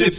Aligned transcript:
Trip 0.00 0.16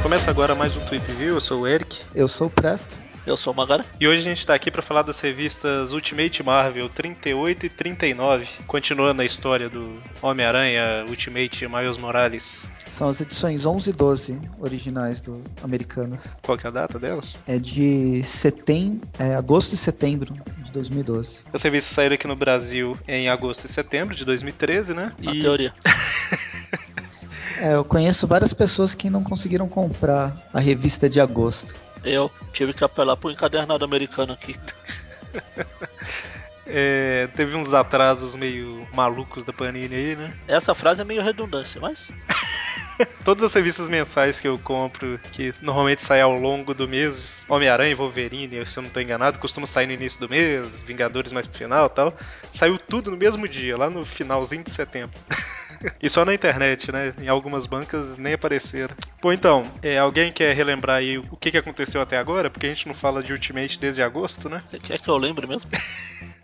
Começa 0.00 0.30
agora 0.30 0.54
mais 0.54 0.76
um 0.76 0.80
Tweep 0.82 1.12
View, 1.14 1.34
eu 1.34 1.40
sou 1.40 1.62
o 1.62 1.66
Eric. 1.66 2.02
Eu 2.14 2.28
sou 2.28 2.46
o 2.46 2.50
Presto. 2.50 3.05
Eu 3.26 3.36
sou 3.36 3.52
o 3.52 3.56
Magara. 3.56 3.84
E 4.00 4.06
hoje 4.06 4.20
a 4.20 4.22
gente 4.22 4.38
está 4.38 4.54
aqui 4.54 4.70
para 4.70 4.80
falar 4.80 5.02
das 5.02 5.18
revistas 5.18 5.90
Ultimate 5.92 6.44
Marvel 6.44 6.88
38 6.88 7.66
e 7.66 7.68
39, 7.68 8.46
continuando 8.68 9.20
a 9.20 9.24
história 9.24 9.68
do 9.68 10.00
Homem-Aranha 10.22 11.04
Ultimate 11.08 11.66
Miles 11.66 11.98
Morales. 11.98 12.70
São 12.88 13.08
as 13.08 13.20
edições 13.20 13.66
11 13.66 13.90
e 13.90 13.92
12 13.92 14.40
originais 14.60 15.20
do 15.20 15.42
Americanas. 15.60 16.36
Qual 16.40 16.56
que 16.56 16.68
é 16.68 16.68
a 16.68 16.72
data 16.72 17.00
delas? 17.00 17.34
É 17.48 17.58
de 17.58 18.22
setembro, 18.22 19.00
é, 19.18 19.34
agosto 19.34 19.72
e 19.72 19.76
setembro 19.76 20.32
de 20.58 20.70
2012. 20.70 21.38
As 21.52 21.62
revistas 21.62 21.96
saíram 21.96 22.14
aqui 22.14 22.28
no 22.28 22.36
Brasil 22.36 22.96
em 23.08 23.28
agosto 23.28 23.64
e 23.64 23.68
setembro 23.68 24.14
de 24.14 24.24
2013, 24.24 24.94
né? 24.94 25.12
Na 25.18 25.34
e... 25.34 25.40
teoria. 25.40 25.74
É, 27.58 27.72
eu 27.72 27.82
conheço 27.82 28.26
várias 28.26 28.52
pessoas 28.52 28.94
que 28.94 29.08
não 29.08 29.22
conseguiram 29.22 29.66
comprar 29.66 30.36
a 30.52 30.60
revista 30.60 31.08
de 31.08 31.20
agosto. 31.20 31.74
Eu 32.06 32.30
tive 32.52 32.72
que 32.72 32.84
apelar 32.84 33.16
pro 33.16 33.30
encadernado 33.30 33.84
americano 33.84 34.32
aqui. 34.32 34.56
É, 36.68 37.28
teve 37.36 37.56
uns 37.56 37.72
atrasos 37.72 38.34
meio 38.34 38.86
malucos 38.92 39.44
da 39.44 39.52
Panini 39.52 39.94
aí, 39.94 40.16
né? 40.16 40.36
Essa 40.48 40.74
frase 40.74 41.00
é 41.00 41.04
meio 41.04 41.22
redundância, 41.22 41.80
mas. 41.80 42.10
Todas 43.24 43.44
as 43.44 43.54
revistas 43.54 43.88
mensais 43.88 44.40
que 44.40 44.48
eu 44.48 44.58
compro, 44.58 45.20
que 45.32 45.54
normalmente 45.60 46.02
saem 46.02 46.22
ao 46.22 46.32
longo 46.32 46.74
do 46.74 46.88
mês, 46.88 47.42
Homem-Aranha 47.48 47.92
e 47.92 47.94
Wolverine, 47.94 48.66
se 48.66 48.78
eu 48.78 48.82
não 48.82 48.88
estou 48.88 49.02
enganado, 49.02 49.38
costuma 49.38 49.66
sair 49.66 49.86
no 49.86 49.92
início 49.92 50.18
do 50.18 50.28
mês, 50.28 50.82
Vingadores 50.82 51.30
mais 51.30 51.46
pro 51.46 51.58
final 51.58 51.86
e 51.86 51.90
tal. 51.90 52.14
Saiu 52.52 52.78
tudo 52.78 53.10
no 53.10 53.16
mesmo 53.16 53.46
dia, 53.46 53.76
lá 53.76 53.88
no 53.88 54.04
finalzinho 54.04 54.64
de 54.64 54.70
setembro. 54.70 55.16
e 56.02 56.08
só 56.08 56.24
na 56.24 56.34
internet, 56.34 56.90
né? 56.92 57.12
Em 57.20 57.28
algumas 57.28 57.66
bancas 57.66 58.16
nem 58.16 58.34
apareceram. 58.34 58.94
Bom, 59.20 59.32
então, 59.32 59.62
é, 59.82 59.98
alguém 59.98 60.32
quer 60.32 60.54
relembrar 60.54 60.96
aí 60.96 61.18
o 61.18 61.36
que, 61.36 61.50
que 61.50 61.58
aconteceu 61.58 62.00
até 62.00 62.16
agora? 62.18 62.50
Porque 62.50 62.66
a 62.66 62.68
gente 62.68 62.86
não 62.86 62.94
fala 62.94 63.22
de 63.22 63.32
Ultimate 63.32 63.78
desde 63.78 64.02
agosto, 64.02 64.48
né? 64.48 64.62
Quer 64.82 64.98
que 64.98 65.08
eu 65.08 65.16
lembre 65.16 65.46
mesmo? 65.46 65.70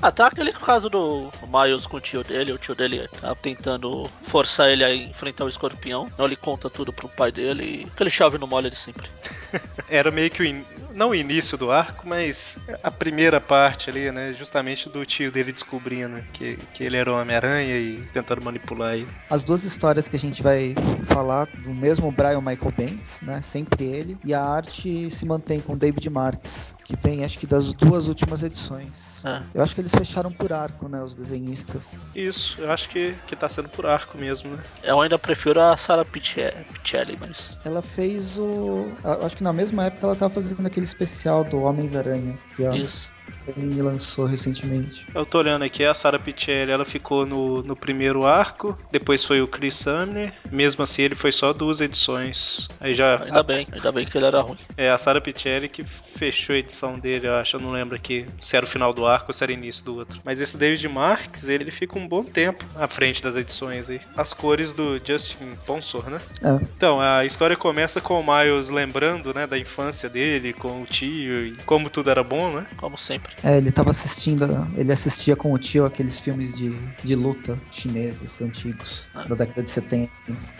ah, 0.00 0.10
tá 0.10 0.26
aquele 0.26 0.52
caso 0.52 0.88
do 0.88 1.30
Miles 1.46 1.86
com 1.86 1.96
o 1.96 2.00
tio 2.00 2.24
dele, 2.24 2.52
o 2.52 2.58
tio 2.58 2.74
dele 2.74 3.06
tá 3.20 3.34
tentando 3.34 4.08
forçar 4.26 4.70
ele 4.70 4.84
a 4.84 4.94
enfrentar 4.94 5.44
o 5.44 5.48
escorpião. 5.48 6.08
Então 6.12 6.26
ele 6.26 6.36
conta 6.36 6.68
tudo 6.68 6.92
pro 6.92 7.08
pai 7.08 7.30
dele 7.30 7.64
e 7.64 7.86
aquele 7.86 8.10
chave 8.10 8.38
no 8.38 8.46
mole 8.46 8.70
de 8.70 8.76
sempre. 8.76 9.08
Era 9.88 10.10
meio 10.10 10.30
que 10.30 10.42
o 10.42 10.44
in... 10.44 10.64
não 10.94 11.10
o 11.10 11.14
início 11.14 11.58
do 11.58 11.70
arco, 11.70 12.08
mas 12.08 12.58
a 12.82 12.90
primeira 12.90 13.40
parte 13.40 13.90
ali, 13.90 14.10
né? 14.10 14.32
Justamente 14.32 14.88
do 14.88 15.04
tio 15.04 15.30
dele 15.30 15.52
descobrindo 15.52 16.22
que, 16.32 16.56
que 16.74 16.84
ele 16.84 16.96
era 16.96 17.12
o 17.12 17.20
Homem-Aranha 17.20 17.76
e 17.76 17.98
tentando 18.12 18.42
manipular 18.42 18.94
ele. 18.94 19.08
As 19.28 19.44
duas 19.44 19.62
histórias 19.62 20.08
que 20.08 20.16
a 20.16 20.18
gente 20.18 20.42
vai 20.42 20.74
falar 21.06 21.46
do 21.46 21.74
mesmo 21.74 22.10
Brian 22.10 22.40
Michael 22.40 22.72
Bendis, 22.76 23.20
né? 23.22 23.42
Sempre 23.42 23.84
ele. 23.84 24.16
E 24.24 24.32
a 24.32 24.42
arte 24.42 25.10
se 25.10 25.26
mantém 25.26 25.60
com 25.60 25.76
David 25.76 26.08
Marques 26.08 26.71
que 26.96 27.08
vem 27.08 27.24
acho 27.24 27.38
que 27.38 27.46
das 27.46 27.72
duas 27.72 28.08
últimas 28.08 28.42
edições. 28.42 29.24
É. 29.24 29.42
Eu 29.54 29.62
acho 29.62 29.74
que 29.74 29.80
eles 29.80 29.92
fecharam 29.92 30.30
por 30.30 30.52
arco, 30.52 30.88
né, 30.88 31.02
os 31.02 31.14
desenhistas. 31.14 31.92
Isso, 32.14 32.60
eu 32.60 32.70
acho 32.70 32.88
que, 32.88 33.14
que 33.26 33.34
tá 33.34 33.48
sendo 33.48 33.68
por 33.68 33.86
arco 33.86 34.18
mesmo, 34.18 34.50
né? 34.50 34.62
Eu 34.82 35.00
ainda 35.00 35.18
prefiro 35.18 35.60
a 35.60 35.76
Sarah 35.76 36.04
Pichelli, 36.04 37.16
mas... 37.20 37.56
Ela 37.64 37.82
fez 37.82 38.36
o... 38.36 38.86
Acho 39.24 39.36
que 39.36 39.44
na 39.44 39.52
mesma 39.52 39.86
época 39.86 40.06
ela 40.06 40.16
tava 40.16 40.34
fazendo 40.34 40.66
aquele 40.66 40.84
especial 40.84 41.44
do 41.44 41.62
Homens-Aranha. 41.62 42.36
Isso 42.74 43.08
ele 43.46 43.82
lançou 43.82 44.24
recentemente. 44.24 45.06
Eu 45.14 45.26
tô 45.26 45.38
olhando 45.38 45.64
aqui, 45.64 45.84
a 45.84 45.94
Sarah 45.94 46.18
Pichelli, 46.18 46.70
ela 46.70 46.84
ficou 46.84 47.26
no, 47.26 47.62
no 47.62 47.74
primeiro 47.74 48.24
arco, 48.24 48.76
depois 48.90 49.24
foi 49.24 49.42
o 49.42 49.48
Chris 49.48 49.76
Sumner, 49.76 50.32
mesmo 50.50 50.82
assim 50.82 51.02
ele 51.02 51.14
foi 51.14 51.32
só 51.32 51.52
duas 51.52 51.80
edições. 51.80 52.68
Aí 52.80 52.94
já... 52.94 53.22
Ainda 53.22 53.40
a... 53.40 53.42
bem, 53.42 53.66
ainda 53.72 53.92
bem 53.92 54.06
que 54.06 54.16
ele 54.16 54.26
era 54.26 54.40
ruim. 54.40 54.58
É, 54.76 54.90
a 54.90 54.98
Sarah 54.98 55.20
Pichelli 55.20 55.68
que 55.68 55.82
fechou 55.84 56.54
a 56.54 56.58
edição 56.58 56.98
dele, 56.98 57.26
eu 57.26 57.34
acho, 57.34 57.56
eu 57.56 57.60
não 57.60 57.70
lembro 57.70 57.96
aqui 57.96 58.26
se 58.40 58.56
era 58.56 58.64
o 58.64 58.68
final 58.68 58.92
do 58.92 59.06
arco 59.06 59.26
ou 59.28 59.34
se 59.34 59.42
era 59.42 59.50
o 59.50 59.54
início 59.54 59.84
do 59.84 59.96
outro. 59.96 60.20
Mas 60.24 60.40
esse 60.40 60.56
David 60.56 60.88
Marks, 60.88 61.48
ele, 61.48 61.64
ele 61.64 61.70
fica 61.70 61.98
um 61.98 62.06
bom 62.06 62.22
tempo 62.22 62.64
à 62.76 62.86
frente 62.86 63.22
das 63.22 63.36
edições 63.36 63.90
aí. 63.90 64.00
As 64.16 64.32
cores 64.32 64.72
do 64.72 65.00
Justin 65.04 65.56
Ponsor, 65.66 66.08
né? 66.10 66.20
É. 66.42 66.54
Então, 66.76 67.00
a 67.00 67.24
história 67.24 67.56
começa 67.56 68.00
com 68.00 68.20
o 68.20 68.24
Miles 68.24 68.68
lembrando, 68.68 69.34
né, 69.34 69.46
da 69.46 69.58
infância 69.58 70.08
dele, 70.08 70.52
com 70.52 70.82
o 70.82 70.86
tio 70.86 71.46
e 71.46 71.56
como 71.64 71.90
tudo 71.90 72.10
era 72.10 72.22
bom, 72.22 72.50
né? 72.50 72.66
Como 72.76 72.96
sempre. 72.96 73.21
É, 73.42 73.56
ele 73.56 73.72
tava 73.72 73.90
assistindo, 73.90 74.68
ele 74.76 74.92
assistia 74.92 75.34
com 75.34 75.52
o 75.52 75.58
tio 75.58 75.84
aqueles 75.84 76.20
filmes 76.20 76.54
de, 76.56 76.70
de 77.02 77.14
luta 77.16 77.58
chineses 77.70 78.40
antigos, 78.40 79.04
ah. 79.14 79.24
da 79.24 79.34
década 79.34 79.62
de 79.62 79.70
70. 79.70 80.12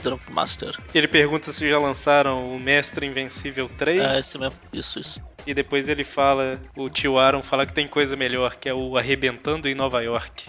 Drunk 0.02 0.32
Master. 0.32 0.76
Ele 0.94 1.06
pergunta 1.06 1.52
se 1.52 1.68
já 1.68 1.78
lançaram 1.78 2.54
o 2.54 2.58
Mestre 2.58 3.06
Invencível 3.06 3.70
3. 3.78 4.02
É, 4.02 4.18
esse 4.18 4.38
mesmo. 4.38 4.58
Isso, 4.72 4.98
isso. 4.98 5.20
E 5.47 5.54
depois 5.54 5.88
ele 5.88 6.04
fala, 6.04 6.60
o 6.76 6.88
tio 6.88 7.19
Aaron 7.19 7.42
fala 7.42 7.66
que 7.66 7.72
tem 7.72 7.88
coisa 7.88 8.16
melhor, 8.16 8.56
que 8.56 8.69
é 8.69 8.75
o 8.75 8.97
Arrebentando 8.97 9.69
em 9.69 9.75
Nova 9.75 10.03
York. 10.03 10.47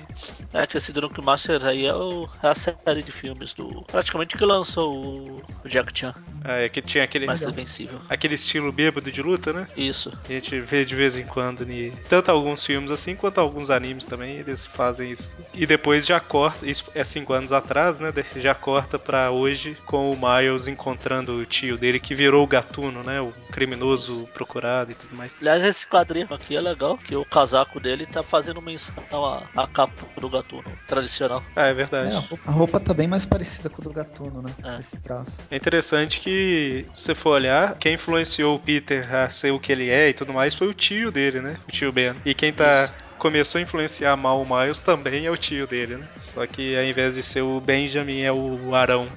É, 0.53 0.67
que 0.67 0.77
esse 0.77 0.91
Drunk 0.91 1.19
Master 1.21 1.65
aí 1.65 1.85
é, 1.85 1.93
o, 1.93 2.29
é, 2.41 2.47
a 2.47 2.53
série 2.53 3.01
de 3.01 3.11
filmes 3.11 3.53
do. 3.53 3.83
Praticamente 3.83 4.37
que 4.37 4.45
lançou 4.45 4.95
o, 4.95 5.43
Jack 5.65 5.97
Chan. 5.97 6.13
Ah, 6.43 6.59
é 6.59 6.69
que 6.69 6.81
tinha 6.81 7.03
aquele. 7.03 7.25
Mais 7.25 7.41
invencível. 7.41 7.99
Aquele 8.09 8.35
estilo 8.35 8.71
bêbado 8.71 9.11
de 9.11 9.21
luta, 9.21 9.53
né? 9.53 9.67
Isso. 9.75 10.11
A 10.25 10.31
gente 10.31 10.59
vê 10.59 10.85
de 10.85 10.95
vez 10.95 11.17
em 11.17 11.25
quando. 11.25 11.65
Né? 11.65 11.91
Tanto 12.09 12.29
alguns 12.29 12.65
filmes 12.65 12.91
assim, 12.91 13.15
quanto 13.15 13.39
alguns 13.39 13.69
animes 13.69 14.05
também, 14.05 14.37
eles 14.37 14.65
fazem 14.65 15.11
isso. 15.11 15.31
E 15.53 15.65
depois 15.65 16.05
já 16.05 16.19
corta, 16.19 16.69
isso 16.69 16.91
é 16.93 17.03
cinco 17.03 17.33
anos 17.33 17.51
atrás, 17.51 17.97
né? 17.99 18.13
Já 18.35 18.53
corta 18.53 18.99
pra 18.99 19.31
hoje 19.31 19.77
com 19.85 20.11
o 20.11 20.17
Miles 20.17 20.67
encontrando 20.67 21.33
o 21.33 21.45
tio 21.45 21.77
dele 21.77 21.99
que 21.99 22.13
virou 22.13 22.43
o 22.43 22.47
gatuno, 22.47 23.03
né? 23.03 23.21
O 23.21 23.33
criminoso 23.53 24.27
procurado 24.33 24.91
e 24.91 24.95
tudo 24.95 25.15
mais. 25.15 25.31
Aliás, 25.39 25.63
esse 25.63 25.85
quadrinho 25.85 26.27
aqui 26.31 26.55
é 26.57 26.61
legal, 26.61 26.97
que 26.97 27.15
o 27.15 27.23
casaco 27.23 27.79
dele 27.79 28.05
tá 28.05 28.23
fazendo 28.23 28.61
menção 28.61 28.93
à, 29.11 29.43
à 29.55 29.67
capa 29.67 29.93
do 30.19 30.27
Gatuno 30.27 30.63
tradicional. 30.87 31.43
Ah, 31.55 31.67
é 31.67 31.73
verdade. 31.73 32.11
É, 32.11 32.37
a, 32.47 32.51
roupa, 32.51 32.79
tá 32.79 32.93
bem 32.93 33.07
mais 33.07 33.25
parecida 33.25 33.69
com 33.69 33.81
o 33.81 33.83
do 33.83 33.91
Gatuno, 33.91 34.41
né? 34.41 34.51
É. 34.63 34.79
Esse 34.79 34.97
traço. 34.97 35.39
É 35.51 35.55
interessante 35.55 36.19
que, 36.19 36.85
se 36.93 37.03
você 37.03 37.15
for 37.15 37.31
olhar, 37.31 37.77
quem 37.77 37.93
influenciou 37.93 38.55
o 38.55 38.59
Peter 38.59 39.13
a 39.13 39.29
ser 39.29 39.51
o 39.51 39.59
que 39.59 39.71
ele 39.71 39.89
é 39.89 40.09
e 40.09 40.13
tudo 40.13 40.33
mais 40.33 40.55
foi 40.55 40.67
o 40.67 40.73
tio 40.73 41.11
dele, 41.11 41.39
né? 41.39 41.57
O 41.67 41.71
tio 41.71 41.91
Ben. 41.91 42.15
E 42.25 42.33
quem 42.33 42.51
tá. 42.51 42.85
Isso 42.85 43.13
começou 43.19 43.59
a 43.59 43.61
influenciar 43.61 44.17
mal 44.17 44.41
o 44.41 44.45
Miles 44.45 44.81
também 44.81 45.25
é 45.25 45.31
o 45.31 45.37
tio 45.37 45.65
dele, 45.65 45.95
né? 45.95 46.07
Só 46.17 46.45
que 46.45 46.75
ao 46.75 46.83
invés 46.83 47.15
de 47.15 47.23
ser 47.23 47.41
o 47.41 47.61
Benjamin, 47.61 48.21
é 48.21 48.31
o 48.33 48.75
Arão. 48.75 49.07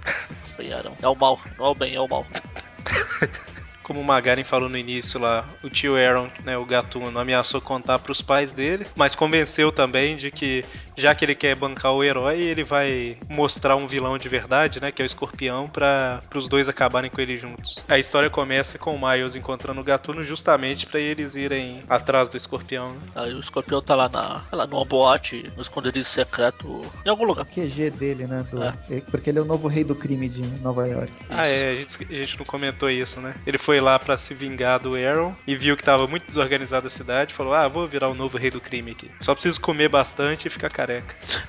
É 1.02 1.08
o 1.08 1.14
mal, 1.14 1.40
não 1.58 1.66
é 1.66 1.68
o 1.68 1.74
bem, 1.74 1.94
é 1.94 2.00
o 2.00 2.06
mal. 2.06 2.24
como 3.86 4.00
o 4.00 4.04
Magaren 4.04 4.42
falou 4.42 4.68
no 4.68 4.76
início 4.76 5.20
lá, 5.20 5.46
o 5.62 5.70
tio 5.70 5.94
Aaron, 5.94 6.28
né, 6.44 6.58
o 6.58 6.64
gatuno, 6.64 7.20
ameaçou 7.20 7.60
contar 7.60 8.00
para 8.00 8.10
os 8.10 8.20
pais 8.20 8.50
dele, 8.50 8.84
mas 8.98 9.14
convenceu 9.14 9.70
também 9.70 10.16
de 10.16 10.32
que 10.32 10.64
já 10.96 11.14
que 11.14 11.24
ele 11.24 11.34
quer 11.34 11.54
bancar 11.54 11.92
o 11.92 12.02
herói, 12.02 12.40
ele 12.40 12.64
vai 12.64 13.16
mostrar 13.28 13.76
um 13.76 13.86
vilão 13.86 14.18
de 14.18 14.28
verdade, 14.28 14.80
né, 14.80 14.90
que 14.90 15.00
é 15.00 15.04
o 15.04 15.06
Escorpião, 15.06 15.68
para 15.68 16.20
os 16.34 16.48
dois 16.48 16.68
acabarem 16.68 17.10
com 17.10 17.20
ele 17.20 17.36
juntos. 17.36 17.76
A 17.88 17.98
história 17.98 18.28
começa 18.28 18.78
com 18.78 18.94
o 18.94 19.08
Miles 19.08 19.36
encontrando 19.36 19.80
o 19.80 19.84
gatuno 19.84 20.24
justamente 20.24 20.86
para 20.86 20.98
eles 20.98 21.34
irem 21.34 21.82
atrás 21.88 22.28
do 22.28 22.36
Escorpião. 22.36 22.90
Né? 22.90 22.98
Aí 23.14 23.34
o 23.34 23.40
Escorpião 23.40 23.80
tá 23.80 23.94
lá 23.94 24.08
na, 24.08 24.42
lá 24.50 24.66
numa 24.66 24.84
boate, 24.84 25.50
no 25.56 25.62
esconderijo 25.62 26.08
secreto, 26.08 26.82
em 27.04 27.08
algum 27.08 27.24
lugar. 27.24 27.42
O 27.42 27.46
QG 27.46 27.90
dele, 27.90 28.26
né, 28.26 28.44
do, 28.50 28.62
é. 28.62 28.72
porque 29.10 29.30
ele 29.30 29.38
é 29.38 29.42
o 29.42 29.44
novo 29.44 29.68
rei 29.68 29.84
do 29.84 29.94
crime 29.94 30.28
de 30.28 30.42
Nova 30.62 30.86
York. 30.86 31.12
Ah, 31.30 31.46
é, 31.46 31.70
a 31.70 31.74
gente, 31.76 32.02
a 32.02 32.14
gente 32.14 32.38
não 32.38 32.44
comentou 32.44 32.90
isso, 32.90 33.20
né? 33.20 33.34
Ele 33.46 33.58
foi 33.58 33.76
foi 33.76 33.80
lá 33.82 33.98
para 33.98 34.16
se 34.16 34.32
vingar 34.32 34.80
do 34.80 34.96
Aaron 34.96 35.34
e 35.46 35.54
viu 35.54 35.76
que 35.76 35.84
tava 35.84 36.06
muito 36.06 36.26
desorganizada 36.26 36.86
a 36.86 36.90
cidade, 36.90 37.34
falou: 37.34 37.52
"Ah, 37.52 37.68
vou 37.68 37.86
virar 37.86 38.08
o 38.08 38.14
novo 38.14 38.38
rei 38.38 38.50
do 38.50 38.58
crime 38.58 38.92
aqui. 38.92 39.10
Só 39.20 39.34
preciso 39.34 39.60
comer 39.60 39.90
bastante 39.90 40.46
e 40.46 40.50
ficar 40.50 40.70
careca". 40.70 40.85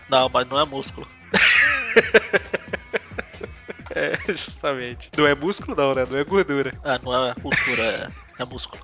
Não, 0.09 0.29
mas 0.29 0.47
não 0.47 0.59
é 0.59 0.65
músculo. 0.65 1.07
é, 3.91 4.17
justamente. 4.33 5.09
Não 5.17 5.27
é 5.27 5.35
músculo 5.35 5.75
não, 5.75 5.93
né? 5.93 6.05
Não 6.09 6.17
é 6.17 6.23
gordura. 6.23 6.73
Ah, 6.83 6.99
não 7.01 7.27
é 7.27 7.33
cultura, 7.33 7.83
é, 7.83 8.07
é 8.41 8.45
músculo. 8.45 8.81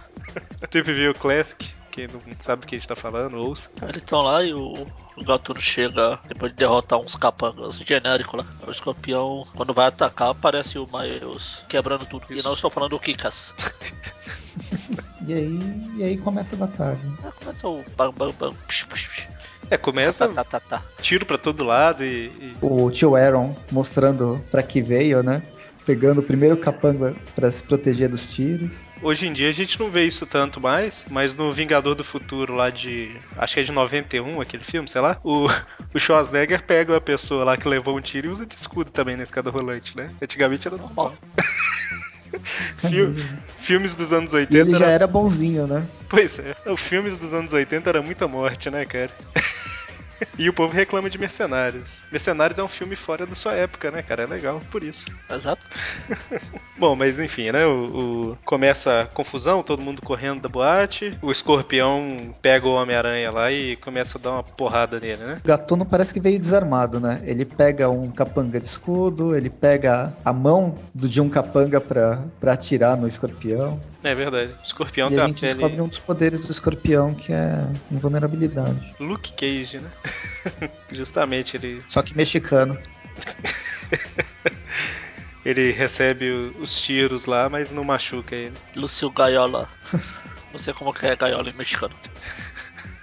Tipo 0.70 0.92
viu 0.92 1.12
Classic 1.14 1.80
quem 1.90 2.06
não 2.06 2.20
sabe 2.40 2.62
do 2.62 2.66
que 2.66 2.76
a 2.76 2.78
gente 2.78 2.88
tá 2.88 2.96
falando, 2.96 3.36
ouça. 3.36 3.68
Eles 3.82 3.96
estão 3.96 4.22
lá 4.22 4.42
e 4.42 4.54
o, 4.54 4.86
o 5.16 5.24
Gatuno 5.24 5.60
chega 5.60 6.18
depois 6.26 6.52
de 6.52 6.58
derrotar 6.58 6.98
uns 6.98 7.14
capangas 7.14 7.76
genéricos 7.76 8.40
lá. 8.40 8.46
O 8.66 8.70
escorpião, 8.70 9.44
quando 9.54 9.74
vai 9.74 9.88
atacar, 9.88 10.30
aparece 10.30 10.78
o 10.78 10.86
Miles 10.86 11.58
quebrando 11.68 12.06
tudo. 12.06 12.24
Isso. 12.30 12.40
E 12.40 12.42
não 12.42 12.54
estou 12.54 12.70
falando 12.70 12.90
do 12.90 12.98
Kikas. 12.98 13.52
e, 15.26 15.34
aí, 15.34 15.58
e 15.96 16.04
aí 16.04 16.16
começa 16.16 16.54
a 16.54 16.58
batalha. 16.58 16.98
É, 17.24 17.30
começa 17.32 17.68
o 17.68 17.84
bam 17.96 18.12
bam 18.12 18.32
bam. 18.32 18.54
Psh, 18.68 18.84
psh. 18.84 19.09
É, 19.70 19.76
começa 19.76 20.28
tá, 20.28 20.44
tá, 20.44 20.60
tá, 20.60 20.82
tiro 21.00 21.24
pra 21.24 21.38
todo 21.38 21.64
lado 21.64 22.04
e, 22.04 22.26
e, 22.26 22.56
O 22.60 22.90
tio 22.90 23.14
Aaron 23.14 23.54
mostrando 23.70 24.44
pra 24.50 24.62
que 24.62 24.82
veio, 24.82 25.22
né? 25.22 25.40
pegando 25.90 26.20
o 26.20 26.22
primeiro 26.22 26.56
capanga 26.56 27.14
para 27.34 27.50
se 27.50 27.64
proteger 27.64 28.08
dos 28.08 28.32
tiros. 28.32 28.84
Hoje 29.02 29.26
em 29.26 29.32
dia 29.32 29.48
a 29.48 29.52
gente 29.52 29.80
não 29.80 29.90
vê 29.90 30.04
isso 30.04 30.24
tanto 30.26 30.60
mais, 30.60 31.04
mas 31.10 31.34
no 31.34 31.52
Vingador 31.52 31.94
do 31.94 32.04
Futuro 32.04 32.54
lá 32.54 32.70
de. 32.70 33.10
Acho 33.36 33.54
que 33.54 33.60
é 33.60 33.62
de 33.64 33.72
91 33.72 34.40
aquele 34.40 34.62
filme, 34.62 34.88
sei 34.88 35.00
lá. 35.00 35.18
O, 35.24 35.46
o 35.92 35.98
Schwarzenegger 35.98 36.62
pega 36.62 36.92
uma 36.92 37.00
pessoa 37.00 37.44
lá 37.44 37.56
que 37.56 37.68
levou 37.68 37.96
um 37.96 38.00
tiro 38.00 38.28
e 38.28 38.30
usa 38.30 38.46
de 38.46 38.54
escudo 38.54 38.90
também 38.90 39.16
na 39.16 39.22
escada 39.22 39.50
rolante, 39.50 39.96
né? 39.96 40.10
Antigamente 40.22 40.68
era 40.68 40.76
normal. 40.76 41.14
Fil 42.76 43.12
filmes 43.60 43.94
dos 43.94 44.12
anos 44.12 44.32
80. 44.32 44.54
E 44.54 44.60
ele 44.60 44.78
já 44.78 44.86
era... 44.86 44.94
era 44.94 45.06
bonzinho, 45.06 45.66
né? 45.66 45.86
Pois 46.08 46.38
é. 46.38 46.54
Os 46.66 46.80
filmes 46.80 47.16
dos 47.18 47.32
anos 47.32 47.52
80 47.52 47.88
era 47.88 48.02
muita 48.02 48.26
morte, 48.26 48.70
né, 48.70 48.84
cara? 48.84 49.10
e 50.38 50.48
o 50.48 50.52
povo 50.52 50.72
reclama 50.72 51.10
de 51.10 51.18
Mercenários. 51.18 52.04
Mercenários 52.10 52.58
é 52.58 52.62
um 52.62 52.68
filme 52.68 52.96
fora 52.96 53.26
da 53.26 53.34
sua 53.34 53.54
época, 53.54 53.90
né, 53.90 54.02
cara? 54.02 54.22
É 54.22 54.26
legal 54.26 54.60
por 54.70 54.82
isso. 54.82 55.06
Exato. 55.30 55.64
Bom, 56.78 56.96
mas 56.96 57.20
enfim, 57.20 57.50
né? 57.50 57.66
O, 57.66 58.30
o, 58.32 58.38
começa 58.44 59.02
a 59.02 59.06
confusão, 59.06 59.62
todo 59.62 59.82
mundo 59.82 60.00
correndo 60.00 60.40
da 60.40 60.48
boate. 60.48 61.16
O 61.20 61.30
escorpião 61.30 62.34
pega 62.40 62.66
o 62.66 62.72
Homem-Aranha 62.72 63.30
lá 63.30 63.52
e 63.52 63.76
começa 63.76 64.16
a 64.16 64.20
dar 64.20 64.30
uma 64.32 64.42
porrada 64.42 64.98
nele, 64.98 65.22
né? 65.22 65.40
O 65.44 65.46
Gatono 65.46 65.84
parece 65.84 66.14
que 66.14 66.20
veio 66.20 66.38
desarmado, 66.38 66.98
né? 66.98 67.20
Ele 67.24 67.44
pega 67.44 67.90
um 67.90 68.10
capanga 68.10 68.58
de 68.58 68.66
escudo, 68.66 69.36
ele 69.36 69.50
pega 69.50 70.16
a 70.24 70.32
mão 70.32 70.78
do, 70.94 71.08
de 71.08 71.20
um 71.20 71.28
capanga 71.28 71.80
pra, 71.80 72.24
pra 72.40 72.54
atirar 72.54 72.96
no 72.96 73.06
escorpião. 73.06 73.78
É 74.02 74.14
verdade. 74.14 74.52
O 74.52 74.64
escorpião 74.64 75.08
e 75.08 75.10
tem 75.10 75.20
a 75.20 75.26
gente 75.26 75.40
pele... 75.40 75.52
descobre 75.52 75.80
um 75.82 75.88
dos 75.88 75.98
poderes 75.98 76.40
do 76.46 76.50
escorpião, 76.50 77.14
que 77.14 77.32
é 77.32 77.66
invulnerabilidade. 77.90 78.94
Luke 78.98 79.32
Cage, 79.34 79.78
né? 79.78 79.90
Justamente 80.92 81.56
ele. 81.56 81.78
Só 81.86 82.02
que 82.02 82.16
mexicano. 82.16 82.76
ele 85.44 85.72
recebe 85.72 86.30
os 86.58 86.80
tiros 86.80 87.26
lá, 87.26 87.48
mas 87.48 87.70
não 87.70 87.84
machuca 87.84 88.34
ele. 88.34 88.54
Lúcio 88.76 89.10
Gaiola. 89.10 89.68
não 90.52 90.58
sei 90.58 90.72
como 90.74 90.92
que 90.92 91.06
é 91.06 91.16
Gaiola 91.16 91.50
em 91.50 91.54
mexicano. 91.54 91.94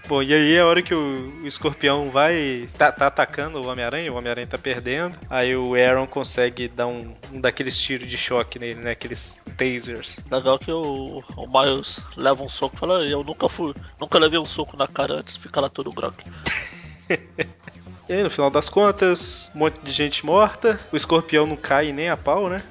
Bom, 0.08 0.24
e 0.24 0.34
aí 0.34 0.54
é 0.54 0.62
a 0.62 0.66
hora 0.66 0.82
que 0.82 0.96
o, 0.96 1.42
o 1.44 1.48
escorpião 1.48 2.10
vai. 2.10 2.70
Tá, 2.78 2.94
tá 2.94 3.08
atacando 3.08 3.60
o 3.60 3.68
Homem-Aranha, 3.68 4.12
o 4.12 4.16
Homem-Aranha 4.16 4.48
tá 4.48 4.58
perdendo. 4.58 5.20
Aí 5.30 5.54
o 5.54 5.76
Aaron 5.76 6.08
consegue 6.08 6.70
dar 6.70 6.88
um, 6.88 7.14
um 7.34 7.42
daqueles 7.42 7.78
tiros 7.78 8.08
de 8.08 8.18
choque 8.18 8.58
nele, 8.58 8.80
né? 8.80 8.92
Aqueles 8.92 9.38
tasers. 9.58 10.18
Legal 10.32 10.58
que 10.58 10.72
o, 10.72 11.22
o 11.36 11.48
Miles 11.48 12.00
leva 12.16 12.42
um 12.42 12.48
soco 12.48 12.78
e 12.78 12.80
fala, 12.80 13.04
eu 13.04 13.22
nunca 13.22 13.50
fui, 13.50 13.74
nunca 14.00 14.18
levei 14.18 14.40
um 14.40 14.46
soco 14.46 14.78
na 14.78 14.88
cara 14.88 15.16
antes, 15.16 15.36
fica 15.36 15.60
lá 15.60 15.68
todo 15.68 15.92
grog. 15.92 16.16
E 18.10 18.14
aí, 18.14 18.24
no 18.24 18.30
final 18.30 18.50
das 18.50 18.70
contas, 18.70 19.52
um 19.54 19.60
monte 19.60 19.80
de 19.82 19.92
gente 19.92 20.26
morta. 20.26 20.80
O 20.94 20.96
escorpião 20.96 21.46
não 21.46 21.58
cai 21.58 21.92
nem 21.92 22.08
a 22.08 22.16
pau, 22.16 22.50
né? 22.50 22.64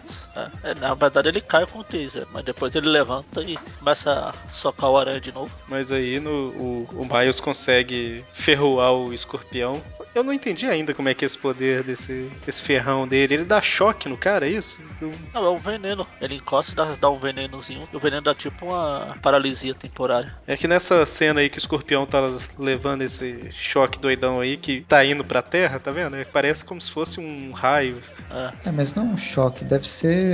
É, 0.62 0.74
na 0.74 0.94
verdade 0.94 1.28
ele 1.28 1.40
cai 1.40 1.66
com 1.66 1.80
o 1.80 1.84
taser, 1.84 2.26
mas 2.32 2.44
depois 2.44 2.74
ele 2.74 2.88
levanta 2.88 3.42
e 3.42 3.56
começa 3.78 4.12
a 4.12 4.48
socar 4.48 4.90
o 4.90 4.98
aranha 4.98 5.20
de 5.20 5.32
novo. 5.32 5.50
Mas 5.68 5.90
aí 5.90 6.20
no, 6.20 6.30
o, 6.30 6.88
o 6.92 7.04
Miles 7.04 7.40
consegue 7.40 8.24
ferroar 8.32 8.92
o 8.92 9.12
escorpião 9.12 9.82
eu 10.16 10.24
não 10.24 10.32
entendi 10.32 10.66
ainda 10.66 10.94
como 10.94 11.10
é 11.10 11.14
que 11.14 11.24
é 11.24 11.26
esse 11.26 11.36
poder 11.36 11.82
desse, 11.82 12.30
desse 12.46 12.62
ferrão 12.62 13.06
dele. 13.06 13.34
Ele 13.34 13.44
dá 13.44 13.60
choque 13.60 14.08
no 14.08 14.16
cara, 14.16 14.46
é 14.46 14.50
isso? 14.50 14.82
Eu... 14.98 15.12
Não, 15.34 15.44
é 15.44 15.50
um 15.50 15.58
veneno. 15.58 16.06
Ele 16.22 16.36
encosta 16.36 16.72
e 16.72 16.74
dá, 16.74 16.84
dá 16.98 17.10
um 17.10 17.18
venenozinho. 17.18 17.86
E 17.92 17.96
o 17.96 18.00
veneno 18.00 18.22
dá 18.22 18.34
tipo 18.34 18.64
uma 18.64 19.14
paralisia 19.20 19.74
temporária. 19.74 20.34
É 20.46 20.56
que 20.56 20.66
nessa 20.66 21.04
cena 21.04 21.40
aí 21.40 21.50
que 21.50 21.58
o 21.58 21.60
escorpião 21.60 22.06
tá 22.06 22.26
levando 22.58 23.02
esse 23.02 23.50
choque 23.50 23.98
doidão 23.98 24.40
aí, 24.40 24.56
que 24.56 24.80
tá 24.88 25.04
indo 25.04 25.22
pra 25.22 25.42
terra, 25.42 25.78
tá 25.78 25.90
vendo? 25.90 26.16
É, 26.16 26.24
parece 26.24 26.64
como 26.64 26.80
se 26.80 26.90
fosse 26.90 27.20
um 27.20 27.52
raio. 27.52 28.02
É, 28.30 28.68
é 28.68 28.72
mas 28.72 28.94
não 28.94 29.10
é 29.10 29.12
um 29.12 29.18
choque, 29.18 29.66
deve 29.66 29.86
ser. 29.86 30.25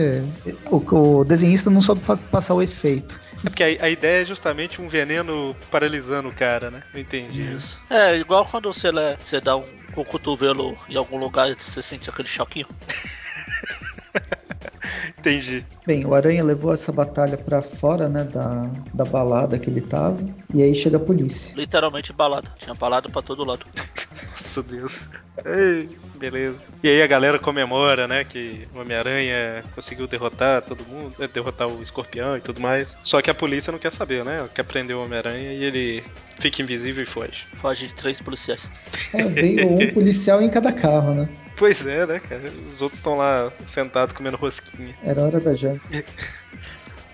O, 0.70 1.18
o 1.20 1.24
desenhista 1.24 1.70
não 1.70 1.80
soube 1.80 2.00
passar 2.30 2.54
o 2.54 2.62
efeito. 2.62 3.20
É 3.44 3.48
porque 3.48 3.62
a, 3.62 3.86
a, 3.86 3.90
ideia 3.90 4.22
é 4.22 4.24
justamente 4.24 4.80
um 4.80 4.88
veneno 4.88 5.56
paralisando 5.70 6.28
o 6.28 6.34
cara, 6.34 6.70
né? 6.70 6.82
Eu 6.94 7.00
entendi 7.00 7.42
isso. 7.56 7.80
É, 7.90 8.16
igual 8.16 8.46
quando 8.46 8.72
você, 8.72 8.90
você 9.24 9.40
dá 9.40 9.56
um 9.56 9.64
o 9.96 10.04
cotovelo 10.04 10.76
em 10.88 10.96
algum 10.96 11.18
lugar 11.18 11.50
e 11.50 11.54
você 11.54 11.82
sente 11.82 12.08
aquele 12.08 12.28
choquinho. 12.28 12.66
Entendi. 15.18 15.64
Bem, 15.86 16.04
o 16.04 16.14
Aranha 16.14 16.42
levou 16.42 16.72
essa 16.72 16.90
batalha 16.90 17.36
para 17.36 17.62
fora, 17.62 18.08
né, 18.08 18.24
da, 18.24 18.68
da 18.92 19.04
balada 19.04 19.58
que 19.58 19.70
ele 19.70 19.80
tava, 19.80 20.18
e 20.52 20.62
aí 20.62 20.74
chega 20.74 20.96
a 20.96 21.00
polícia. 21.00 21.54
Literalmente 21.54 22.12
balada. 22.12 22.50
Tinha 22.58 22.74
balada 22.74 23.08
para 23.08 23.22
todo 23.22 23.44
lado. 23.44 23.64
Nossa 24.32 24.62
Deus. 24.62 25.06
Ei, 25.44 25.88
beleza. 26.30 26.58
E 26.82 26.88
aí 26.88 27.02
a 27.02 27.06
galera 27.06 27.38
comemora, 27.38 28.06
né, 28.06 28.24
que 28.24 28.66
o 28.74 28.80
Homem-Aranha 28.80 29.64
conseguiu 29.74 30.06
derrotar 30.06 30.62
todo 30.62 30.84
mundo, 30.84 31.14
né, 31.18 31.28
derrotar 31.32 31.68
o 31.68 31.82
escorpião 31.82 32.36
e 32.36 32.40
tudo 32.40 32.60
mais. 32.60 32.96
Só 33.02 33.20
que 33.20 33.30
a 33.30 33.34
polícia 33.34 33.72
não 33.72 33.78
quer 33.78 33.90
saber, 33.90 34.24
né? 34.24 34.48
Quer 34.54 34.64
prender 34.64 34.96
o 34.96 35.02
Homem-Aranha 35.02 35.52
e 35.52 35.64
ele 35.64 36.04
fica 36.38 36.62
invisível 36.62 37.02
e 37.02 37.06
foge. 37.06 37.46
Foge 37.60 37.88
de 37.88 37.94
três 37.94 38.20
policiais. 38.20 38.70
É, 39.12 39.24
veio 39.24 39.68
um 39.68 39.90
policial 39.92 40.40
em 40.40 40.48
cada 40.48 40.72
carro, 40.72 41.14
né? 41.14 41.28
Pois 41.56 41.86
é, 41.86 42.06
né, 42.06 42.20
cara? 42.20 42.42
Os 42.72 42.82
outros 42.82 42.98
estão 42.98 43.16
lá 43.16 43.52
sentados 43.66 44.14
comendo 44.14 44.36
rosquinha. 44.36 44.94
Era 45.04 45.22
hora 45.22 45.40
da 45.40 45.54
janta. 45.54 45.80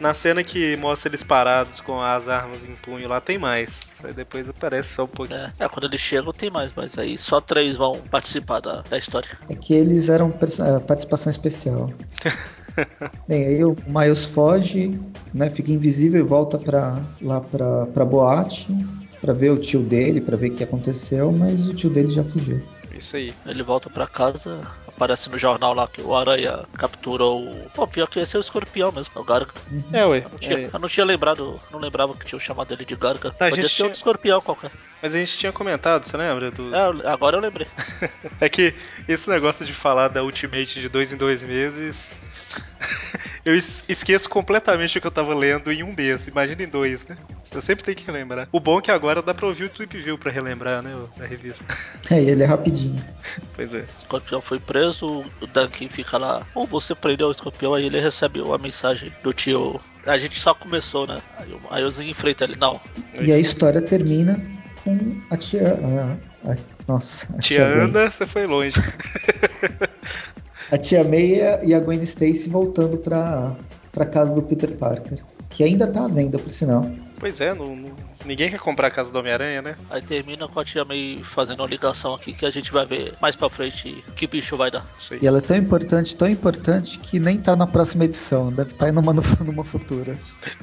Na 0.00 0.14
cena 0.14 0.44
que 0.44 0.76
mostra 0.76 1.08
eles 1.08 1.22
parados 1.22 1.80
com 1.80 2.00
as 2.00 2.28
armas 2.28 2.64
em 2.64 2.74
punho 2.76 3.08
lá, 3.08 3.20
tem 3.20 3.36
mais. 3.36 3.82
Isso 3.92 4.06
aí 4.06 4.12
depois 4.12 4.48
aparece 4.48 4.94
só 4.94 5.04
um 5.04 5.08
pouquinho. 5.08 5.40
É, 5.40 5.52
é, 5.58 5.68
quando 5.68 5.84
eles 5.84 6.00
chegam 6.00 6.32
tem 6.32 6.50
mais, 6.50 6.72
mas 6.74 6.96
aí 6.98 7.18
só 7.18 7.40
três 7.40 7.76
vão 7.76 7.92
participar 8.10 8.60
da, 8.60 8.82
da 8.82 8.96
história. 8.96 9.28
É 9.48 9.54
que 9.54 9.74
eles 9.74 10.08
eram 10.08 10.28
é, 10.28 10.78
participação 10.80 11.30
especial. 11.30 11.90
Bem, 13.26 13.44
aí 13.44 13.64
o 13.64 13.76
Miles 13.86 14.24
foge, 14.24 14.98
né, 15.34 15.50
fica 15.50 15.72
invisível 15.72 16.20
e 16.20 16.26
volta 16.26 16.58
pra, 16.58 17.00
lá 17.20 17.40
pra, 17.40 17.86
pra 17.86 18.04
boate 18.04 18.68
para 19.20 19.32
ver 19.32 19.50
o 19.50 19.58
tio 19.58 19.82
dele, 19.82 20.20
para 20.20 20.36
ver 20.36 20.50
o 20.50 20.54
que 20.54 20.64
aconteceu, 20.64 21.32
mas 21.32 21.68
o 21.68 21.74
tio 21.74 21.90
dele 21.90 22.10
já 22.10 22.22
fugiu. 22.22 22.62
Isso 22.92 23.16
aí. 23.16 23.34
Ele 23.46 23.62
volta 23.62 23.90
para 23.90 24.06
casa, 24.06 24.60
aparece 24.98 25.30
no 25.30 25.38
jornal 25.38 25.72
lá 25.72 25.86
que 25.86 26.02
o 26.02 26.14
Aranha 26.14 26.64
capturou 26.76 27.40
o. 27.40 27.70
Pô, 27.70 27.86
pior 27.86 28.08
que 28.08 28.18
esse 28.18 28.36
é 28.36 28.38
o 28.38 28.42
escorpião 28.42 28.90
mesmo, 28.90 29.12
é 29.14 29.18
o 29.20 29.24
Garga. 29.24 29.52
É, 29.92 30.04
ué. 30.04 30.18
Eu 30.18 30.30
não, 30.30 30.38
tinha, 30.38 30.58
é. 30.58 30.70
eu 30.72 30.78
não 30.78 30.88
tinha 30.88 31.06
lembrado, 31.06 31.60
não 31.70 31.78
lembrava 31.78 32.14
que 32.14 32.26
tinha 32.26 32.40
chamado 32.40 32.74
ele 32.74 32.84
de 32.84 32.96
Garga. 32.96 33.28
A 33.28 33.48
Podia 33.48 33.62
ser 33.62 33.74
tinha... 33.76 33.86
outro 33.86 33.98
escorpião 33.98 34.40
qualquer. 34.40 34.72
Mas 35.00 35.14
a 35.14 35.18
gente 35.18 35.38
tinha 35.38 35.52
comentado, 35.52 36.04
você 36.04 36.16
lembra? 36.16 36.50
Do... 36.50 36.74
É, 36.74 37.08
agora 37.10 37.36
eu 37.36 37.40
lembrei. 37.40 37.68
é 38.40 38.48
que 38.48 38.74
esse 39.06 39.30
negócio 39.30 39.64
de 39.64 39.72
falar 39.72 40.08
da 40.08 40.22
Ultimate 40.22 40.80
de 40.80 40.88
dois 40.88 41.12
em 41.12 41.16
dois 41.16 41.42
meses. 41.44 42.12
Eu 43.48 43.54
esqueço 43.56 44.28
completamente 44.28 44.98
o 44.98 45.00
que 45.00 45.06
eu 45.06 45.10
tava 45.10 45.34
lendo 45.34 45.72
em 45.72 45.82
um 45.82 45.94
mês. 45.96 46.26
Imagina 46.26 46.62
em 46.62 46.68
dois, 46.68 47.02
né? 47.06 47.16
Eu 47.50 47.62
sempre 47.62 47.82
tenho 47.82 47.96
que 47.96 48.04
relembrar. 48.04 48.46
O 48.52 48.60
bom 48.60 48.78
é 48.78 48.82
que 48.82 48.90
agora 48.90 49.22
dá 49.22 49.32
pra 49.32 49.46
ouvir 49.46 49.64
o 49.64 49.68
Tweep 49.70 49.96
View 49.96 50.18
pra 50.18 50.30
relembrar, 50.30 50.82
né? 50.82 50.94
Da 51.16 51.24
revista. 51.24 51.64
É, 52.10 52.22
ele 52.22 52.42
é 52.42 52.46
rapidinho. 52.46 53.02
Pois 53.56 53.74
é. 53.74 53.80
O 53.80 54.00
escorpião 54.00 54.40
foi 54.40 54.58
preso, 54.58 55.24
o 55.40 55.46
Duncan 55.46 55.88
fica 55.88 56.16
lá. 56.16 56.46
Ou 56.54 56.64
oh, 56.64 56.66
você 56.66 56.94
prendeu 56.94 57.28
o 57.28 57.30
escorpião, 57.30 57.74
aí 57.74 57.86
ele 57.86 58.00
recebe 58.00 58.40
a 58.40 58.58
mensagem 58.58 59.12
do 59.22 59.32
tio. 59.32 59.80
A 60.06 60.16
gente 60.16 60.38
só 60.38 60.54
começou, 60.54 61.06
né? 61.06 61.18
Aí 61.38 61.50
o 61.52 61.74
Miles 61.74 62.00
enfrenta 62.00 62.44
ele, 62.44 62.56
não. 62.56 62.80
E 63.20 63.32
a 63.32 63.38
história 63.38 63.80
termina 63.82 64.40
com 64.84 65.20
a 65.30 65.36
tia. 65.36 65.78
A, 66.44 66.52
a, 66.52 66.56
nossa. 66.86 67.34
A 67.34 67.38
tia, 67.40 67.66
tia 67.66 67.84
Ana, 67.84 68.10
você 68.10 68.26
foi 68.26 68.46
longe. 68.46 68.76
a 70.70 70.78
tia 70.78 71.02
Meia 71.04 71.60
e 71.64 71.74
a 71.74 71.80
Gwen 71.80 72.02
Stacy 72.02 72.48
voltando 72.48 72.98
pra, 72.98 73.54
pra 73.92 74.04
casa 74.04 74.34
do 74.34 74.42
Peter 74.42 74.76
Parker. 74.76 75.18
Que 75.50 75.64
ainda 75.64 75.86
tá 75.86 76.04
à 76.04 76.08
venda, 76.08 76.38
por 76.38 76.50
sinal. 76.50 76.86
Pois 77.18 77.40
é, 77.40 77.54
não, 77.54 77.74
não, 77.74 77.96
ninguém 78.24 78.50
quer 78.50 78.60
comprar 78.60 78.88
a 78.88 78.90
casa 78.90 79.12
do 79.12 79.18
Homem-Aranha, 79.18 79.62
né? 79.62 79.76
Aí 79.90 80.02
termina 80.02 80.46
com 80.46 80.60
a 80.60 80.64
tia 80.64 80.84
May 80.84 81.22
fazendo 81.34 81.60
uma 81.60 81.68
ligação 81.68 82.14
aqui 82.14 82.32
que 82.32 82.46
a 82.46 82.50
gente 82.50 82.72
vai 82.72 82.86
ver 82.86 83.14
mais 83.20 83.34
pra 83.34 83.48
frente 83.48 84.04
que 84.16 84.26
bicho 84.26 84.56
vai 84.56 84.70
dar. 84.70 84.86
E 85.20 85.26
ela 85.26 85.38
é 85.38 85.40
tão 85.40 85.56
importante, 85.56 86.16
tão 86.16 86.28
importante 86.28 86.98
que 86.98 87.18
nem 87.18 87.38
tá 87.38 87.56
na 87.56 87.66
próxima 87.66 88.04
edição, 88.04 88.52
deve 88.52 88.72
estar 88.72 88.86
tá 88.86 88.92
numa, 88.92 89.12
numa 89.44 89.64
futura. 89.64 90.16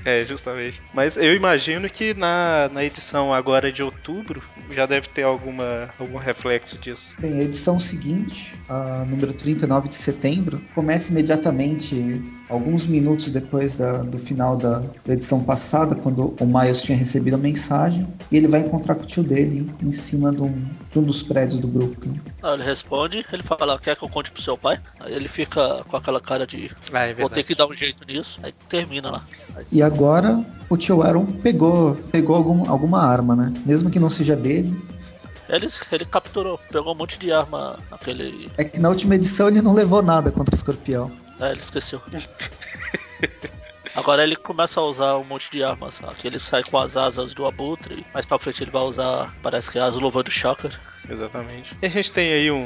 É, 0.04 0.24
justamente. 0.26 0.82
Mas 0.94 1.18
eu 1.18 1.34
imagino 1.36 1.90
que 1.90 2.14
na, 2.14 2.70
na 2.72 2.84
edição 2.84 3.34
agora 3.34 3.72
de 3.72 3.84
outubro 3.84 4.42
já 4.72 4.86
deve 4.86 5.08
ter 5.10 5.24
alguma, 5.24 5.90
algum 6.00 6.18
reflexo 6.18 6.78
disso. 6.78 7.16
Bem, 7.20 7.40
a 7.40 7.44
edição 7.44 7.80
seguinte, 7.80 8.56
a 8.70 9.06
número 9.06 9.34
39 9.34 9.90
de 9.90 9.96
setembro, 9.96 10.62
começa 10.74 11.12
imediatamente 11.12 12.24
alguns 12.50 12.88
minutos 12.88 13.32
depois 13.32 13.74
da, 13.74 14.00
do 14.00 14.18
final 14.18 14.56
da, 14.56 14.84
da 15.06 15.14
edição 15.14 15.44
passada, 15.44 15.96
quando 15.96 16.36
o 16.40 16.46
Miles 16.46 16.82
tinha 16.82 16.98
recebido 16.98 17.36
a 17.36 17.38
mensagem, 17.38 18.08
e 18.32 18.38
ele 18.38 18.48
vai 18.48 18.62
encontrar 18.62 18.96
com 18.96 19.04
o 19.04 19.06
tio 19.06 19.24
dele 19.24 19.70
em 19.82 19.92
cima 19.92 20.32
de 20.32 20.42
um, 20.42 20.66
de 20.92 21.00
um 21.00 21.04
dos 21.04 21.24
prédios 21.24 21.60
do 21.60 21.68
Brooklyn. 21.68 22.20
Ah, 22.44 22.54
ele 22.54 22.64
responde, 22.64 23.26
ele 23.32 23.44
fala, 23.44 23.80
quer 23.80 23.96
que 23.96 24.04
eu 24.04 24.10
conte 24.10 24.32
pro 24.32 24.42
seu 24.42 24.58
pai? 24.58 24.80
Aí 25.00 25.14
ele 25.14 25.28
fica 25.28 25.84
com 25.88 25.98
aquela 25.98 26.22
cara 26.22 26.46
de 26.46 26.72
ah, 26.94 27.06
é 27.06 27.14
vou 27.14 27.30
ter 27.30 27.44
que 27.44 27.56
dar 27.56 27.68
um 27.68 27.74
jeito 27.74 28.06
nisso, 28.06 28.40
aí 28.44 28.54
termina 28.70 29.12
lá. 29.12 29.24
Aí... 29.56 29.66
E 29.72 29.82
agora 29.82 30.44
o 30.70 30.78
tio 30.78 31.02
Aaron 31.02 31.26
pegou, 31.26 31.96
pegou 32.12 32.36
algum, 32.36 32.70
alguma 32.70 33.04
arma, 33.04 33.36
né? 33.36 33.54
Mesmo 33.66 33.90
que 33.90 34.00
não 34.00 34.10
seja 34.10 34.36
dele, 34.36 34.76
ele, 35.50 35.70
ele 35.92 36.06
capturou, 36.06 36.60
pegou 36.72 36.94
um 36.94 36.98
monte 36.98 37.20
de 37.20 37.32
arma 37.32 37.78
naquele. 37.92 38.50
É 38.58 38.64
que 38.64 38.80
na 38.80 38.90
última 38.90 39.16
edição 39.16 39.48
ele 39.48 39.62
não 39.62 39.74
levou 39.74 40.02
nada 40.02 40.32
contra 40.32 40.54
o 40.54 40.58
escorpião. 40.58 41.12
É, 41.40 41.52
ele 41.52 41.60
esqueceu. 41.60 42.02
Agora 43.96 44.24
ele 44.24 44.36
começa 44.36 44.80
a 44.80 44.84
usar 44.84 45.16
um 45.16 45.24
monte 45.24 45.50
de 45.50 45.64
armas, 45.64 46.02
que 46.20 46.28
ele 46.28 46.38
sai 46.38 46.64
com 46.64 46.78
as 46.78 46.98
asas 46.98 47.34
do 47.34 47.46
abutre, 47.46 48.06
mais 48.14 48.26
pra 48.26 48.38
frente 48.38 48.62
ele 48.62 48.72
vai 48.72 48.84
usar, 48.84 49.34
parece 49.42 49.72
que 49.72 49.80
é 49.80 49.82
as 49.82 49.94
luvas 49.94 50.24
do 50.24 50.32
Shocker. 50.32 50.78
Exatamente. 51.10 51.76
E 51.82 51.86
a 51.86 51.90
gente 51.90 52.12
tem 52.12 52.34
aí 52.34 52.52
um, 52.52 52.58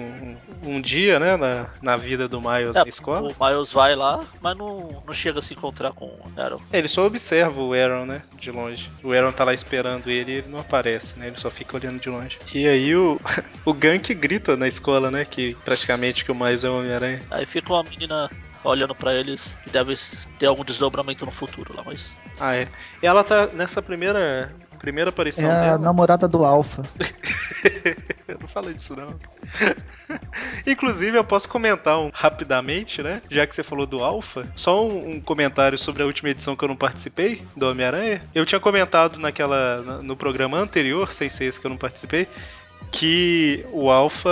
um, 0.63 0.75
um 0.75 0.81
dia, 0.81 1.19
né, 1.19 1.37
na, 1.37 1.69
na 1.81 1.97
vida 1.97 2.27
do 2.27 2.39
Miles 2.39 2.75
é, 2.75 2.79
na 2.79 2.87
escola. 2.87 3.31
O 3.37 3.45
Miles 3.45 3.71
vai 3.71 3.95
lá, 3.95 4.25
mas 4.41 4.57
não, 4.57 5.03
não 5.05 5.13
chega 5.13 5.39
a 5.39 5.41
se 5.41 5.53
encontrar 5.53 5.91
com 5.91 6.05
o 6.05 6.19
Aaron. 6.37 6.61
É, 6.71 6.79
ele 6.79 6.87
só 6.87 7.05
observa 7.05 7.61
o 7.61 7.73
Aaron, 7.73 8.05
né, 8.05 8.23
de 8.39 8.49
longe. 8.49 8.89
O 9.03 9.11
Aaron 9.11 9.31
tá 9.31 9.43
lá 9.43 9.53
esperando 9.53 10.09
ele 10.09 10.31
e 10.31 10.35
ele 10.35 10.47
não 10.47 10.59
aparece, 10.59 11.19
né, 11.19 11.27
ele 11.27 11.39
só 11.39 11.51
fica 11.51 11.75
olhando 11.75 11.99
de 11.99 12.09
longe. 12.09 12.39
E 12.53 12.67
aí 12.67 12.95
o, 12.95 13.19
o 13.65 13.73
Gank 13.73 14.13
grita 14.15 14.55
na 14.55 14.67
escola, 14.67 15.11
né, 15.11 15.25
que 15.25 15.53
praticamente 15.65 16.23
que 16.23 16.31
o 16.31 16.35
Miles 16.35 16.63
é 16.63 16.69
o 16.69 16.79
Homem-Aranha. 16.79 17.21
Aí 17.29 17.45
fica 17.45 17.73
uma 17.73 17.83
menina 17.83 18.29
olhando 18.63 18.95
para 18.95 19.13
eles 19.13 19.55
que 19.63 19.69
deve 19.69 19.95
ter 20.37 20.45
algum 20.45 20.63
desdobramento 20.63 21.25
no 21.25 21.31
futuro 21.31 21.73
lá, 21.75 21.83
mas. 21.85 22.13
Ah, 22.39 22.55
é. 22.55 22.67
E 23.01 23.07
ela 23.07 23.23
tá 23.23 23.47
nessa 23.47 23.81
primeira 23.81 24.51
primeira 24.79 25.09
aparição 25.09 25.45
é 25.45 25.61
dela. 25.61 25.75
a 25.75 25.77
namorada 25.77 26.27
do 26.27 26.43
Alpha. 26.43 26.83
eu 28.27 28.39
não 28.39 28.47
falei 28.47 28.73
disso 28.73 28.95
não. 28.95 29.13
Inclusive, 30.65 31.17
eu 31.17 31.23
posso 31.23 31.47
comentar 31.49 31.99
um, 31.99 32.09
rapidamente, 32.13 33.03
né? 33.03 33.21
Já 33.29 33.45
que 33.45 33.53
você 33.53 33.61
falou 33.61 33.85
do 33.85 34.03
Alpha, 34.03 34.47
só 34.55 34.87
um, 34.87 35.15
um, 35.15 35.21
comentário 35.21 35.77
sobre 35.77 36.01
a 36.01 36.05
última 36.05 36.29
edição 36.29 36.55
que 36.55 36.63
eu 36.63 36.69
não 36.69 36.75
participei, 36.75 37.43
do 37.55 37.69
Homem-Aranha. 37.69 38.21
Eu 38.33 38.45
tinha 38.45 38.59
comentado 38.59 39.19
naquela 39.19 39.99
no 40.01 40.15
programa 40.15 40.57
anterior, 40.57 41.11
sem 41.11 41.29
ser 41.29 41.45
esse 41.45 41.59
que 41.59 41.67
eu 41.67 41.71
não 41.71 41.77
participei, 41.77 42.27
que 42.91 43.65
o 43.71 43.89
Alpha. 43.91 44.29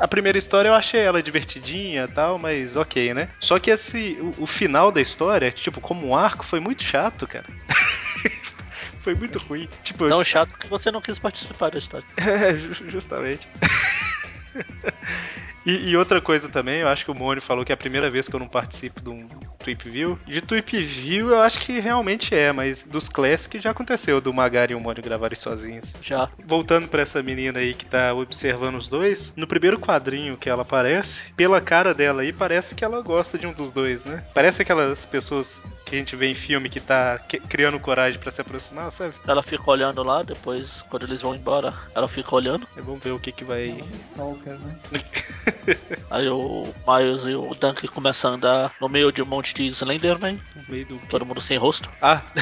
A 0.00 0.08
primeira 0.08 0.38
história 0.38 0.68
eu 0.68 0.74
achei 0.74 1.00
ela 1.00 1.22
divertidinha 1.22 2.04
e 2.04 2.08
tal, 2.08 2.38
mas 2.38 2.76
ok, 2.76 3.14
né? 3.14 3.28
Só 3.40 3.58
que 3.58 3.70
esse. 3.70 4.18
O, 4.20 4.44
o, 4.44 4.46
final 4.46 4.92
da 4.92 5.00
história, 5.00 5.50
tipo, 5.50 5.80
como 5.80 6.08
um 6.08 6.16
arco, 6.16 6.44
foi 6.44 6.60
muito 6.60 6.82
chato, 6.82 7.26
cara. 7.26 7.46
foi 9.00 9.14
muito 9.14 9.38
ruim. 9.38 9.68
Tipo, 9.82 10.06
Tão 10.06 10.22
chato 10.22 10.56
que 10.58 10.66
você 10.66 10.90
não 10.90 11.00
quis 11.00 11.18
participar 11.18 11.70
da 11.70 11.78
história. 11.78 12.06
É, 12.18 12.54
justamente. 12.90 13.48
E, 15.66 15.90
e, 15.90 15.96
outra 15.96 16.20
coisa 16.20 16.48
também, 16.48 16.80
eu 16.80 16.88
acho 16.88 17.04
que 17.04 17.10
o 17.10 17.14
Mônio 17.14 17.42
falou 17.42 17.64
que 17.64 17.72
é 17.72 17.74
a 17.74 17.76
primeira 17.76 18.10
vez 18.10 18.28
que 18.28 18.34
eu 18.34 18.40
não 18.40 18.48
participo 18.48 19.00
de 19.00 19.10
um 19.10 19.28
Tweep 19.58 19.88
View. 19.88 20.18
De 20.26 20.40
Tweep 20.40 20.82
View 20.82 21.30
eu 21.30 21.40
acho 21.40 21.60
que 21.60 21.78
realmente 21.78 22.34
é, 22.34 22.52
mas 22.52 22.82
dos 22.82 23.08
Classic 23.08 23.60
já 23.60 23.70
aconteceu 23.70 24.20
do 24.20 24.32
Magari 24.32 24.72
e 24.72 24.76
o 24.76 24.80
Mônio 24.80 25.02
gravarem 25.02 25.36
sozinhos. 25.36 25.94
Já. 26.00 26.28
Voltando 26.44 26.88
para 26.88 27.02
essa 27.02 27.22
menina 27.22 27.58
aí 27.58 27.74
que 27.74 27.84
tá 27.84 28.14
observando 28.14 28.76
os 28.76 28.88
dois, 28.88 29.32
no 29.36 29.46
primeiro 29.46 29.78
quadrinho 29.78 30.36
que 30.36 30.48
ela 30.48 30.62
aparece, 30.62 31.32
pela 31.34 31.60
cara 31.60 31.92
dela 31.92 32.22
aí, 32.22 32.32
parece 32.32 32.74
que 32.74 32.84
ela 32.84 33.02
gosta 33.02 33.36
de 33.36 33.46
um 33.46 33.52
dos 33.52 33.70
dois, 33.70 34.04
né? 34.04 34.24
Parece 34.32 34.62
aquelas 34.62 35.04
pessoas 35.04 35.62
que 35.84 35.96
a 35.96 35.98
gente 35.98 36.16
vê 36.16 36.26
em 36.26 36.34
filme 36.34 36.68
que 36.68 36.80
tá 36.80 37.18
criando 37.48 37.78
coragem 37.78 38.18
para 38.18 38.30
se 38.30 38.40
aproximar, 38.40 38.90
sabe? 38.92 39.14
Ela 39.26 39.42
fica 39.42 39.70
olhando 39.70 40.02
lá, 40.02 40.22
depois, 40.22 40.82
quando 40.88 41.04
eles 41.04 41.22
vão 41.22 41.34
embora, 41.34 41.74
ela 41.94 42.08
fica 42.08 42.34
olhando. 42.34 42.66
E 42.76 42.80
vamos 42.80 43.02
ver 43.02 43.10
o 43.10 43.18
que 43.18 43.32
que 43.32 43.44
vai. 43.44 43.68
É 43.68 43.72
um 43.72 43.96
stalker, 43.96 44.58
né? 44.58 44.78
Aí 46.10 46.28
o 46.28 46.66
Miles 46.86 47.24
e 47.24 47.34
o 47.34 47.54
Dunk 47.54 47.86
começam 47.88 48.32
a 48.32 48.34
andar 48.34 48.74
no 48.80 48.88
meio 48.88 49.12
de 49.12 49.22
um 49.22 49.26
monte 49.26 49.54
de 49.54 49.66
Slenderman. 49.66 50.40
No 50.54 50.64
meio 50.68 50.86
do. 50.86 50.98
Todo 51.08 51.26
mundo 51.26 51.40
sem 51.40 51.56
rosto. 51.56 51.88
Ah! 52.00 52.22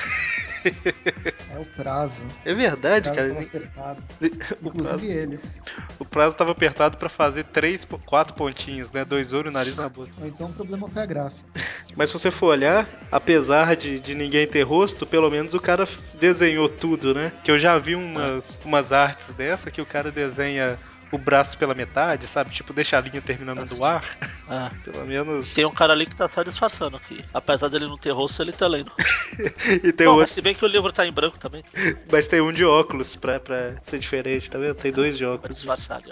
É 1.54 1.58
o 1.58 1.64
prazo. 1.64 2.26
É 2.44 2.52
verdade, 2.52 3.08
o 3.08 3.14
prazo 3.14 3.34
cara. 3.34 3.44
apertado. 3.44 4.02
Inclusive 4.20 4.88
prazo... 4.88 5.04
eles. 5.04 5.60
O 5.98 6.04
prazo 6.04 6.32
estava 6.32 6.50
apertado 6.50 6.96
para 6.96 7.08
fazer 7.08 7.44
três, 7.44 7.86
quatro 8.04 8.34
pontinhos, 8.34 8.90
né? 8.90 9.04
Dois 9.04 9.32
olhos, 9.32 9.52
nariz 9.52 9.76
na 9.76 9.88
boca. 9.88 10.10
Ou 10.20 10.26
então 10.26 10.48
o 10.48 10.52
problema 10.52 10.88
foi 10.88 11.02
a 11.02 11.06
gráfica. 11.06 11.48
Mas 11.94 12.10
se 12.10 12.18
você 12.18 12.30
for 12.30 12.46
olhar, 12.46 12.88
apesar 13.12 13.76
de, 13.76 14.00
de 14.00 14.14
ninguém 14.14 14.46
ter 14.46 14.62
rosto, 14.62 15.06
pelo 15.06 15.30
menos 15.30 15.54
o 15.54 15.60
cara 15.60 15.86
desenhou 16.14 16.68
tudo, 16.68 17.14
né? 17.14 17.32
Que 17.44 17.50
eu 17.50 17.58
já 17.58 17.78
vi 17.78 17.94
umas, 17.94 18.58
umas 18.64 18.92
artes 18.92 19.28
dessa 19.34 19.70
que 19.70 19.80
o 19.80 19.86
cara 19.86 20.10
desenha 20.10 20.76
o 21.10 21.18
braço 21.18 21.56
pela 21.56 21.74
metade, 21.74 22.26
sabe? 22.26 22.50
Tipo, 22.50 22.72
deixa 22.72 22.98
a 22.98 23.00
linha 23.00 23.20
terminando 23.22 23.64
no 23.64 23.84
ar. 23.84 24.04
Ah. 24.48 24.70
Pelo 24.84 25.04
menos. 25.06 25.54
Tem 25.54 25.64
um 25.64 25.70
cara 25.70 25.92
ali 25.92 26.06
que 26.06 26.16
tá 26.16 26.28
só 26.28 26.42
disfarçando 26.42 26.96
aqui. 26.96 27.24
Apesar 27.32 27.68
dele 27.68 27.86
não 27.86 27.96
ter 27.96 28.10
rosto, 28.10 28.42
ele 28.42 28.52
tá 28.52 28.66
lendo. 28.66 28.90
e 29.82 29.92
tem 29.92 30.06
Bom, 30.06 30.14
outro... 30.14 30.32
se 30.32 30.40
bem 30.40 30.54
que 30.54 30.64
o 30.64 30.68
livro 30.68 30.92
tá 30.92 31.06
em 31.06 31.12
branco 31.12 31.38
também. 31.38 31.62
Mas 32.10 32.26
tem 32.26 32.40
um 32.40 32.52
de 32.52 32.64
óculos 32.64 33.16
pra, 33.16 33.38
pra 33.38 33.74
ser 33.82 33.98
diferente, 33.98 34.50
tá 34.50 34.58
vendo? 34.58 34.74
Tem 34.74 34.92
dois 34.92 35.16
de 35.16 35.24
óculos. 35.24 35.56
Disfarçado. 35.56 36.10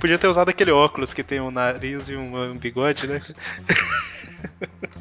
Podia 0.00 0.18
ter 0.18 0.28
usado 0.28 0.48
aquele 0.48 0.72
óculos 0.72 1.14
que 1.14 1.22
tem 1.22 1.40
um 1.40 1.50
nariz 1.50 2.08
e 2.08 2.16
um, 2.16 2.50
um 2.50 2.56
bigode, 2.56 3.06
né? 3.06 3.22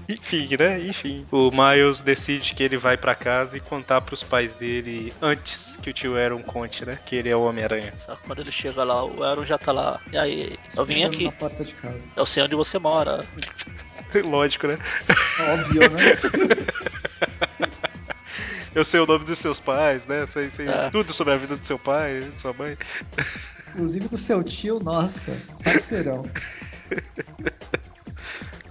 Enfim, 0.10 0.50
né? 0.58 0.80
Enfim. 0.80 1.26
O 1.32 1.52
Miles 1.52 2.02
decide 2.02 2.54
que 2.54 2.64
ele 2.64 2.78
vai 2.78 2.98
para 2.98 3.14
casa 3.14 3.58
e 3.58 3.60
contar 3.60 4.02
pros 4.02 4.24
pais 4.24 4.54
dele 4.54 5.14
antes 5.22 5.76
que 5.78 5.90
o 5.90 5.94
tio 5.94 6.18
Aaron 6.18 6.42
conte, 6.42 6.86
né? 6.86 6.98
Que 7.06 7.18
ele 7.18 7.30
é 7.30 7.36
o 7.36 7.44
Homem-Aranha. 7.44 7.94
Só 8.06 8.16
quando 8.16 8.40
ele 8.40 8.52
chega 8.52 8.84
lá, 8.84 9.04
o 9.04 9.24
Aaron 9.24 9.46
já 9.46 9.58
tá 9.58 9.72
lá. 9.72 10.00
E 10.12 10.18
aí, 10.18 10.58
eu 10.76 10.86
vim 10.86 11.04
aqui. 11.04 11.26
Na 11.26 11.32
porta 11.34 11.66
de 11.66 11.74
casa. 11.74 12.10
Eu 12.16 12.26
sei 12.26 12.44
onde 12.44 12.56
você 12.56 12.80
mora. 12.80 13.24
Lógico, 14.24 14.68
né? 14.68 14.78
Óbvio, 15.52 15.82
né? 15.92 16.68
Eu 18.78 18.86
sei 18.86 19.00
o 19.00 19.08
nome 19.08 19.26
dos 19.26 19.40
seus 19.40 19.60
pais, 19.60 20.06
né? 20.06 20.28
Sei, 20.28 20.52
sei 20.52 20.68
é. 20.68 20.92
tudo 20.92 21.12
sobre 21.12 21.34
a 21.34 21.38
vida 21.38 21.56
do 21.56 21.66
seu 21.66 21.80
pai, 21.80 22.20
de 22.20 22.40
sua 22.40 22.54
mãe. 22.54 22.78
Inclusive 23.70 24.08
do 24.08 24.18
seu 24.18 24.44
tio, 24.44 24.80
nossa, 24.80 25.36
parceirão. 25.64 26.24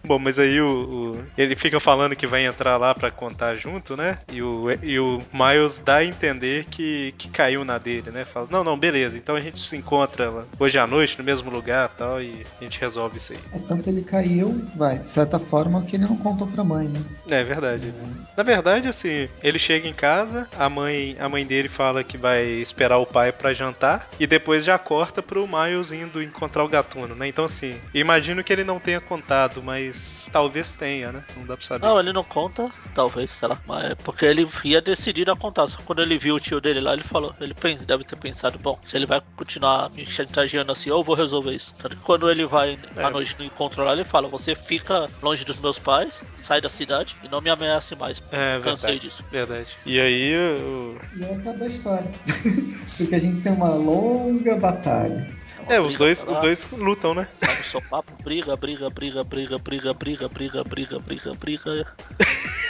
Bom, 0.06 0.18
mas 0.18 0.38
aí 0.38 0.60
o, 0.60 0.66
o, 0.68 1.24
ele 1.36 1.56
fica 1.56 1.80
falando 1.80 2.14
que 2.14 2.26
vai 2.26 2.46
entrar 2.46 2.76
lá 2.76 2.94
para 2.94 3.10
contar 3.10 3.54
junto, 3.54 3.96
né? 3.96 4.18
E 4.32 4.40
o, 4.40 4.70
e 4.82 4.98
o 5.00 5.18
Miles 5.32 5.78
dá 5.78 5.96
a 5.96 6.04
entender 6.04 6.64
que, 6.66 7.12
que 7.18 7.28
caiu 7.28 7.64
na 7.64 7.76
dele, 7.76 8.10
né? 8.10 8.24
Fala, 8.24 8.46
não, 8.50 8.62
não, 8.62 8.78
beleza, 8.78 9.18
então 9.18 9.34
a 9.34 9.40
gente 9.40 9.60
se 9.60 9.76
encontra 9.76 10.44
hoje 10.58 10.78
à 10.78 10.86
noite 10.86 11.18
no 11.18 11.24
mesmo 11.24 11.50
lugar 11.50 11.88
tal, 11.88 12.22
e 12.22 12.44
a 12.60 12.64
gente 12.64 12.80
resolve 12.80 13.16
isso 13.16 13.32
aí. 13.32 13.38
É 13.52 13.58
tanto 13.58 13.90
ele 13.90 14.02
caiu, 14.02 14.64
vai, 14.76 14.98
de 14.98 15.08
certa 15.08 15.38
forma, 15.38 15.82
que 15.82 15.96
ele 15.96 16.04
não 16.04 16.16
contou 16.16 16.46
pra 16.46 16.62
mãe, 16.62 16.88
né? 16.88 17.00
É 17.28 17.42
verdade. 17.42 17.88
É. 17.88 18.36
Na 18.36 18.42
verdade, 18.42 18.88
assim, 18.88 19.28
ele 19.42 19.58
chega 19.58 19.88
em 19.88 19.92
casa, 19.92 20.48
a 20.56 20.68
mãe, 20.68 21.16
a 21.18 21.28
mãe 21.28 21.44
dele 21.44 21.68
fala 21.68 22.04
que 22.04 22.16
vai 22.16 22.44
esperar 22.44 22.98
o 22.98 23.06
pai 23.06 23.32
para 23.32 23.52
jantar, 23.52 24.08
e 24.20 24.26
depois 24.26 24.64
já 24.64 24.78
corta 24.78 25.22
pro 25.22 25.48
Miles 25.48 25.90
indo 25.90 26.22
encontrar 26.22 26.64
o 26.64 26.68
gatuno, 26.68 27.14
né? 27.14 27.26
Então, 27.26 27.44
assim, 27.44 27.74
imagino 27.92 28.44
que 28.44 28.52
ele 28.52 28.64
não 28.64 28.78
tenha 28.78 29.00
contado, 29.00 29.62
mas 29.62 29.95
mas 29.96 30.26
talvez 30.30 30.74
tenha, 30.74 31.12
né? 31.12 31.24
Não 31.36 31.46
dá 31.46 31.56
pra 31.56 31.66
saber. 31.66 31.86
Não, 31.86 31.98
ele 31.98 32.12
não 32.12 32.22
conta, 32.22 32.70
talvez, 32.94 33.32
sei 33.32 33.48
lá. 33.48 33.60
Mas 33.66 33.92
é 33.92 33.94
porque 33.94 34.26
ele 34.26 34.48
ia 34.64 34.80
decidir 34.80 35.28
a 35.30 35.36
contar. 35.36 35.66
Só 35.66 35.78
quando 35.84 36.02
ele 36.02 36.18
viu 36.18 36.34
o 36.34 36.40
tio 36.40 36.60
dele 36.60 36.80
lá, 36.80 36.92
ele 36.92 37.02
falou. 37.02 37.34
Ele 37.40 37.54
deve 37.86 38.04
ter 38.04 38.16
pensado, 38.16 38.58
bom, 38.58 38.78
se 38.84 38.96
ele 38.96 39.06
vai 39.06 39.22
continuar 39.36 39.90
me 39.90 40.06
chantageando 40.06 40.70
assim, 40.70 40.90
eu 40.90 41.02
vou 41.02 41.16
resolver 41.16 41.54
isso. 41.54 41.74
Quando 42.04 42.30
ele 42.30 42.44
vai 42.44 42.78
é. 42.96 43.02
à 43.02 43.10
noite 43.10 43.34
no 43.38 43.44
encontro 43.44 43.82
lá, 43.82 43.92
ele 43.92 44.04
fala: 44.04 44.28
Você 44.28 44.54
fica 44.54 45.08
longe 45.22 45.44
dos 45.44 45.58
meus 45.58 45.78
pais, 45.78 46.22
sai 46.38 46.60
da 46.60 46.68
cidade 46.68 47.16
e 47.22 47.28
não 47.28 47.40
me 47.40 47.50
ameace 47.50 47.96
mais. 47.96 48.22
É, 48.30 48.60
Cansei 48.60 48.92
verdade, 48.92 48.98
disso. 48.98 49.24
Verdade. 49.30 49.68
E 49.86 50.00
aí 50.00 50.32
eu. 50.32 50.98
E 51.16 51.24
aí 51.24 51.34
acaba 51.34 51.64
a 51.64 51.68
história. 51.68 52.10
porque 52.96 53.14
a 53.14 53.20
gente 53.20 53.40
tem 53.40 53.52
uma 53.52 53.74
longa 53.74 54.56
batalha. 54.56 55.26
É, 55.68 55.80
os 55.80 55.96
dois, 55.96 56.24
os 56.28 56.38
dois 56.38 56.66
lutam, 56.72 57.14
né? 57.14 57.26
Sabe, 57.40 57.62
só 57.70 57.80
papo, 57.80 58.12
briga, 58.22 58.56
briga, 58.56 58.88
briga, 58.88 59.24
briga, 59.24 59.58
briga, 59.58 59.94
briga, 59.94 60.28
briga, 60.28 60.64
briga, 60.64 61.00
briga, 61.00 61.34
briga. 61.34 61.86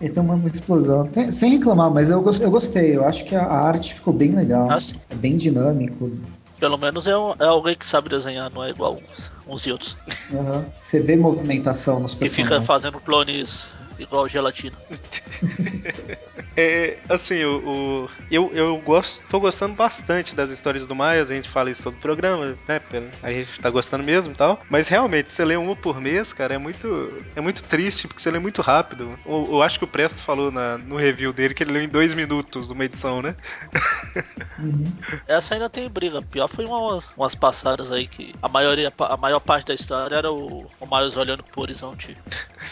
Então 0.00 0.24
uma 0.24 0.46
explosão. 0.46 1.06
Tem, 1.08 1.30
sem 1.32 1.52
reclamar, 1.52 1.90
mas 1.90 2.08
eu, 2.08 2.24
eu 2.40 2.50
gostei. 2.50 2.96
Eu 2.96 3.04
acho 3.04 3.24
que 3.24 3.34
a, 3.34 3.44
arte 3.44 3.94
ficou 3.94 4.12
bem 4.12 4.34
legal. 4.34 4.70
Ah, 4.70 4.80
sim. 4.80 4.94
É 5.10 5.14
bem 5.14 5.36
dinâmico. 5.36 6.10
Pelo 6.58 6.78
menos 6.78 7.06
é, 7.06 7.16
um, 7.16 7.34
é 7.38 7.44
alguém 7.44 7.74
que 7.74 7.86
sabe 7.86 8.08
desenhar, 8.08 8.50
não 8.50 8.62
é 8.62 8.70
igual 8.70 8.94
uns, 8.94 9.30
uns 9.48 9.66
e 9.66 9.72
outros. 9.72 9.96
Uhum. 10.30 10.64
Você 10.78 11.00
vê 11.00 11.16
movimentação 11.16 12.00
nos 12.00 12.14
personagens. 12.14 12.48
Que 12.48 12.54
fica 12.54 12.66
fazendo 12.66 13.00
clones 13.00 13.66
igual 14.02 14.28
gelatina. 14.28 14.76
é, 16.56 16.98
assim, 17.08 17.44
o, 17.44 17.58
o, 17.58 18.10
eu, 18.30 18.50
eu 18.54 18.76
gosto, 18.78 19.22
tô 19.28 19.40
gostando 19.40 19.74
bastante 19.74 20.34
das 20.34 20.50
histórias 20.50 20.86
do 20.86 20.94
Miles, 20.94 21.30
a 21.30 21.34
gente 21.34 21.48
fala 21.48 21.70
isso 21.70 21.82
todo 21.82 21.94
o 21.94 22.00
programa, 22.00 22.56
né? 22.66 22.80
A 23.22 23.32
gente 23.32 23.60
tá 23.60 23.70
gostando 23.70 24.04
mesmo 24.04 24.32
e 24.32 24.36
tal. 24.36 24.60
Mas 24.68 24.88
realmente, 24.88 25.30
você 25.30 25.44
lê 25.44 25.56
uma 25.56 25.76
por 25.76 26.00
mês, 26.00 26.32
cara, 26.32 26.54
é 26.54 26.58
muito, 26.58 27.24
é 27.34 27.40
muito 27.40 27.62
triste, 27.62 28.06
porque 28.08 28.22
você 28.22 28.30
lê 28.30 28.38
muito 28.38 28.62
rápido. 28.62 29.18
Eu, 29.24 29.46
eu 29.50 29.62
acho 29.62 29.78
que 29.78 29.84
o 29.84 29.88
Presto 29.88 30.20
falou 30.20 30.50
na, 30.50 30.78
no 30.78 30.96
review 30.96 31.32
dele 31.32 31.54
que 31.54 31.62
ele 31.62 31.72
leu 31.72 31.82
em 31.82 31.88
dois 31.88 32.14
minutos 32.14 32.70
uma 32.70 32.84
edição, 32.84 33.22
né? 33.22 33.34
Uhum. 34.58 34.92
Essa 35.26 35.54
ainda 35.54 35.70
tem 35.70 35.88
briga. 35.88 36.22
Pior 36.22 36.48
foi 36.48 36.64
umas, 36.64 37.08
umas 37.16 37.34
passadas 37.34 37.90
aí 37.90 38.06
que 38.06 38.34
a 38.42 38.48
maioria, 38.48 38.92
a 38.98 39.16
maior 39.16 39.40
parte 39.40 39.66
da 39.68 39.74
história 39.74 40.14
era 40.14 40.30
o, 40.30 40.70
o 40.78 40.86
Miles 40.86 41.16
olhando 41.16 41.42
pro 41.42 41.62
horizonte. 41.62 42.16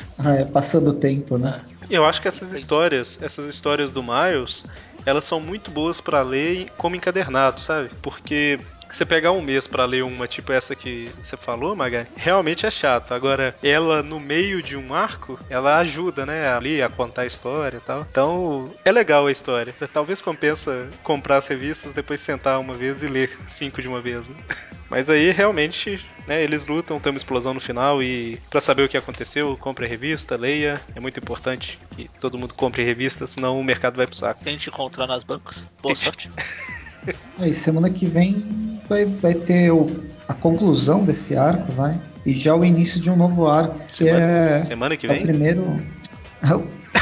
Ah, 0.19 0.35
é, 0.35 0.45
passando 0.45 0.91
o 0.91 0.95
tempo, 0.95 1.39
né? 1.39 1.61
É. 1.83 1.97
Eu 1.97 2.05
acho 2.05 2.21
que 2.21 2.29
essas 2.29 2.53
histórias, 2.53 3.19
essas 3.23 3.49
histórias 3.49 3.93
do 3.93 4.03
Miles, 4.03 4.65
elas 5.07 5.25
são 5.25 5.41
muito 5.41 5.71
boas 5.71 6.01
para 6.01 6.23
ler 6.23 6.69
como 6.77 6.97
encadernado, 6.97 7.61
sabe? 7.61 7.89
Porque 8.03 8.59
Você 8.91 9.05
pegar 9.05 9.33
um 9.33 9.43
mês 9.43 9.67
para 9.67 9.85
ler 9.85 10.03
uma 10.03 10.27
tipo 10.27 10.51
essa 10.51 10.75
que 10.75 11.11
você 11.23 11.37
falou, 11.37 11.77
Magari, 11.77 12.09
realmente 12.17 12.65
é 12.65 12.71
chato. 12.71 13.13
Agora, 13.13 13.55
ela 13.63 14.03
no 14.03 14.19
meio 14.19 14.63
de 14.63 14.77
um 14.77 14.95
arco, 14.95 15.39
ela 15.51 15.77
ajuda, 15.79 16.25
né, 16.25 16.49
ali 16.49 16.81
a 16.83 16.89
contar 16.89 17.23
a 17.23 17.27
história 17.27 17.77
e 17.77 17.81
tal. 17.81 18.07
Então, 18.11 18.73
é 18.85 18.91
legal 18.91 19.27
a 19.27 19.33
história. 19.33 19.75
Talvez 19.93 20.23
compensa 20.23 20.89
comprar 21.03 21.37
as 21.37 21.47
revistas, 21.47 21.93
depois 21.93 22.21
sentar 22.21 22.59
uma 22.59 22.73
vez 22.75 23.03
e 23.03 23.07
ler 23.09 23.31
cinco 23.47 23.83
de 23.83 23.89
uma 23.89 24.01
vez, 24.01 24.27
né? 24.27 24.37
Mas 24.91 25.11
aí 25.11 25.31
realmente, 25.31 26.05
né, 26.27 26.43
eles 26.43 26.67
lutam, 26.67 26.99
tem 26.99 27.13
uma 27.13 27.19
explosão 27.19 27.53
no 27.53 27.61
final 27.61 28.03
e 28.03 28.41
para 28.49 28.61
saber 28.61 28.83
o 28.83 28.89
que 28.89 28.97
aconteceu, 28.97 29.57
compre 29.59 29.85
a 29.85 29.89
revista, 29.89 30.37
leia. 30.37 30.81
É 30.95 31.01
muito 31.01 31.21
importante 31.21 31.79
que 31.95 32.09
todo 32.21 32.39
mundo 32.39 32.55
compre 32.55 32.83
revista, 32.83 33.27
senão 33.27 33.61
o 33.61 33.65
mercado 33.65 33.97
vai 33.97 34.07
pro 34.07 34.17
saco. 34.17 34.43
Tente 34.43 34.69
encontrar 34.69 35.07
nas 35.07 35.23
bancas. 35.23 35.67
Boa 35.83 35.95
sorte. 35.95 36.31
Aí 37.39 37.55
semana 37.55 37.91
que 37.91 38.07
vem 38.07 38.81
vai, 38.89 39.05
vai 39.05 39.35
ter 39.35 39.71
o, 39.71 39.87
a 40.27 40.35
conclusão 40.35 41.05
desse 41.05 41.37
arco, 41.37 41.71
vai. 41.73 41.99
E 42.25 42.35
já 42.35 42.55
o 42.55 42.65
início 42.65 43.01
de 43.01 43.11
um 43.11 43.17
novo 43.17 43.47
arco, 43.47 43.79
que 43.87 43.97
semana, 43.97 44.21
é. 44.21 44.59
Semana 44.59 44.97
que 44.97 45.07
vem? 45.07 45.19
É 45.19 45.21
o 45.21 45.25
primeiro. 45.25 45.81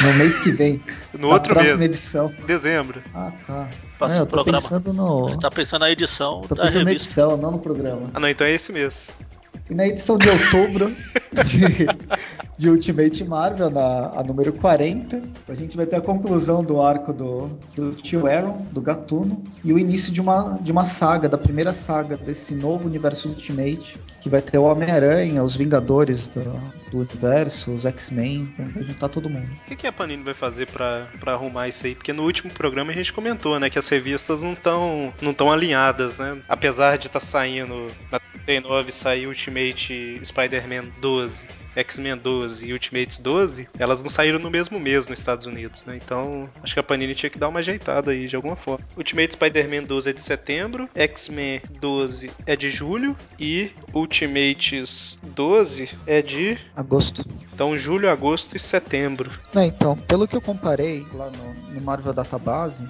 No 0.02 0.12
mês 0.14 0.38
que 0.38 0.50
vem. 0.50 0.80
no 1.18 1.28
outro 1.28 1.54
próxima 1.54 1.78
mês. 1.78 1.90
edição. 1.90 2.32
Dezembro. 2.46 3.02
Ah, 3.14 3.32
tá. 3.46 3.68
Não, 4.00 4.14
eu 4.14 4.26
tô 4.26 4.32
programa. 4.32 4.60
pensando 4.60 4.92
no. 4.92 5.28
Ele 5.30 5.38
tá 5.40 5.50
pensando 5.50 5.80
na 5.80 5.90
edição 5.90 6.42
Tô 6.42 6.54
da 6.54 6.64
pensando 6.64 6.84
na 6.84 6.92
edição, 6.92 7.36
não 7.36 7.50
no 7.52 7.58
programa. 7.58 8.10
Ah, 8.12 8.20
não, 8.20 8.28
então 8.28 8.46
é 8.46 8.52
esse 8.52 8.72
mês. 8.72 9.08
E 9.70 9.74
na 9.74 9.86
edição 9.86 10.18
de 10.18 10.28
outubro 10.28 10.94
de, 11.44 11.86
de 12.56 12.68
Ultimate 12.68 13.24
Marvel, 13.24 13.70
na 13.70 14.12
a 14.16 14.22
número 14.22 14.52
40, 14.52 15.22
a 15.48 15.54
gente 15.54 15.76
vai 15.76 15.86
ter 15.86 15.96
a 15.96 16.00
conclusão 16.00 16.64
do 16.64 16.80
arco 16.80 17.12
do, 17.12 17.48
do 17.74 17.92
tio 17.94 18.26
Aaron, 18.26 18.66
do 18.72 18.80
Gatuno, 18.80 19.42
e 19.64 19.72
o 19.72 19.78
início 19.78 20.12
de 20.12 20.20
uma, 20.20 20.58
de 20.60 20.72
uma 20.72 20.84
saga, 20.84 21.28
da 21.28 21.36
primeira 21.36 21.72
saga 21.72 22.16
desse 22.16 22.54
novo 22.54 22.86
universo 22.86 23.28
Ultimate, 23.28 23.98
que 24.20 24.28
vai 24.28 24.40
ter 24.40 24.58
o 24.58 24.64
Homem-Aranha, 24.64 25.42
os 25.42 25.56
Vingadores 25.56 26.28
do, 26.28 26.42
do 26.90 26.98
universo, 26.98 27.72
os 27.72 27.84
X-Men, 27.84 28.52
vai 28.56 28.82
juntar 28.82 29.08
todo 29.08 29.28
mundo. 29.28 29.50
O 29.62 29.64
que, 29.66 29.76
que 29.76 29.86
a 29.86 29.92
Panini 29.92 30.22
vai 30.22 30.34
fazer 30.34 30.66
pra 30.66 31.06
arrumar 31.26 31.68
isso 31.68 31.86
aí? 31.86 31.94
Porque 31.94 32.12
no 32.12 32.22
último 32.22 32.50
programa 32.50 32.90
a 32.90 32.94
gente 32.94 33.12
comentou, 33.12 33.58
né, 33.60 33.68
que 33.68 33.78
as 33.78 33.88
revistas 33.88 34.42
não 34.42 34.52
estão 34.52 35.12
não 35.20 35.34
tão 35.34 35.52
alinhadas, 35.52 36.18
né? 36.18 36.38
Apesar 36.48 36.96
de 36.96 37.06
estar 37.06 37.20
saindo 37.20 37.88
na 38.10 38.18
39 38.46 38.92
sair 38.92 39.26
Ultimate 39.26 40.20
Spider-Man 40.24 40.84
12, 41.00 41.46
X-Men 41.76 42.16
12 42.16 42.66
e 42.66 42.72
Ultimates 42.72 43.18
12, 43.18 43.68
elas 43.78 44.02
não 44.02 44.08
saíram 44.08 44.38
no 44.38 44.50
mesmo 44.50 44.80
mês 44.80 45.06
nos 45.06 45.18
Estados 45.18 45.46
Unidos, 45.46 45.84
né? 45.84 45.98
Então, 46.02 46.48
acho 46.62 46.74
que 46.74 46.80
a 46.80 46.82
Panini 46.82 47.14
tinha 47.14 47.30
que 47.30 47.38
dar 47.38 47.48
uma 47.48 47.60
ajeitada 47.60 48.10
aí 48.10 48.26
de 48.26 48.34
alguma 48.36 48.56
forma. 48.56 48.84
Ultimate 48.96 49.32
Spider-Man 49.32 49.84
12 49.84 50.10
é 50.10 50.12
de 50.12 50.22
setembro, 50.22 50.88
X-Men 50.94 51.60
12 51.80 52.30
é 52.46 52.56
de 52.56 52.70
julho 52.70 53.16
e 53.38 53.70
Ultimates 53.92 55.18
12 55.22 55.90
é 56.06 56.22
de 56.22 56.58
Agosto. 56.74 57.24
então 57.52 57.76
julho, 57.76 58.10
agosto 58.10 58.56
e 58.56 58.58
setembro. 58.58 59.30
Não, 59.52 59.62
então, 59.62 59.96
pelo 59.96 60.26
que 60.26 60.36
eu 60.36 60.40
comparei 60.40 61.04
lá 61.12 61.30
no, 61.30 61.74
no 61.74 61.80
Marvel 61.80 62.12
Database, 62.12 62.86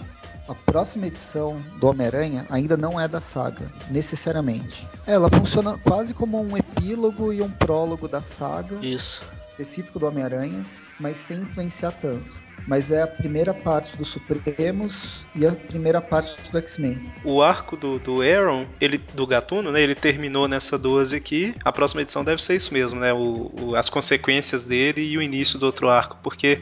a 0.48 0.54
próxima 0.54 1.06
edição 1.06 1.60
do 1.78 1.88
Homem-Aranha 1.88 2.46
ainda 2.50 2.76
não 2.76 3.00
é 3.00 3.08
da 3.08 3.20
saga, 3.20 3.70
necessariamente. 3.90 4.86
Ela 5.06 5.28
funciona 5.28 5.76
quase 5.78 6.14
como 6.14 6.40
um 6.40 6.56
epílogo 6.56 7.32
e 7.32 7.42
um 7.42 7.50
prólogo 7.50 8.06
da 8.06 8.22
saga, 8.22 8.76
Isso. 8.84 9.20
específico 9.48 9.98
do 9.98 10.06
Homem-Aranha, 10.06 10.64
mas 10.98 11.16
sem 11.16 11.38
influenciar 11.38 11.92
tanto. 11.92 12.44
Mas 12.68 12.90
é 12.90 13.00
a 13.02 13.06
primeira 13.06 13.54
parte 13.54 13.96
do 13.96 14.04
Supremos 14.04 15.24
e 15.36 15.46
a 15.46 15.52
primeira 15.52 16.00
parte 16.00 16.50
do 16.50 16.58
X-Men. 16.58 17.00
O 17.22 17.40
arco 17.40 17.76
do, 17.76 17.96
do 18.00 18.22
Aaron, 18.22 18.66
ele, 18.80 18.98
do 19.14 19.24
Gatuno, 19.24 19.70
né? 19.70 19.80
Ele 19.80 19.94
terminou 19.94 20.48
nessa 20.48 20.76
12 20.76 21.14
aqui. 21.14 21.54
A 21.64 21.70
próxima 21.70 22.02
edição 22.02 22.24
deve 22.24 22.42
ser 22.42 22.56
isso 22.56 22.74
mesmo, 22.74 22.98
né? 22.98 23.12
O, 23.12 23.52
o- 23.60 23.76
as 23.76 23.88
consequências 23.88 24.64
dele 24.64 25.00
e 25.02 25.16
o 25.16 25.22
início 25.22 25.60
do 25.60 25.66
outro 25.66 25.88
arco. 25.88 26.18
Porque 26.24 26.60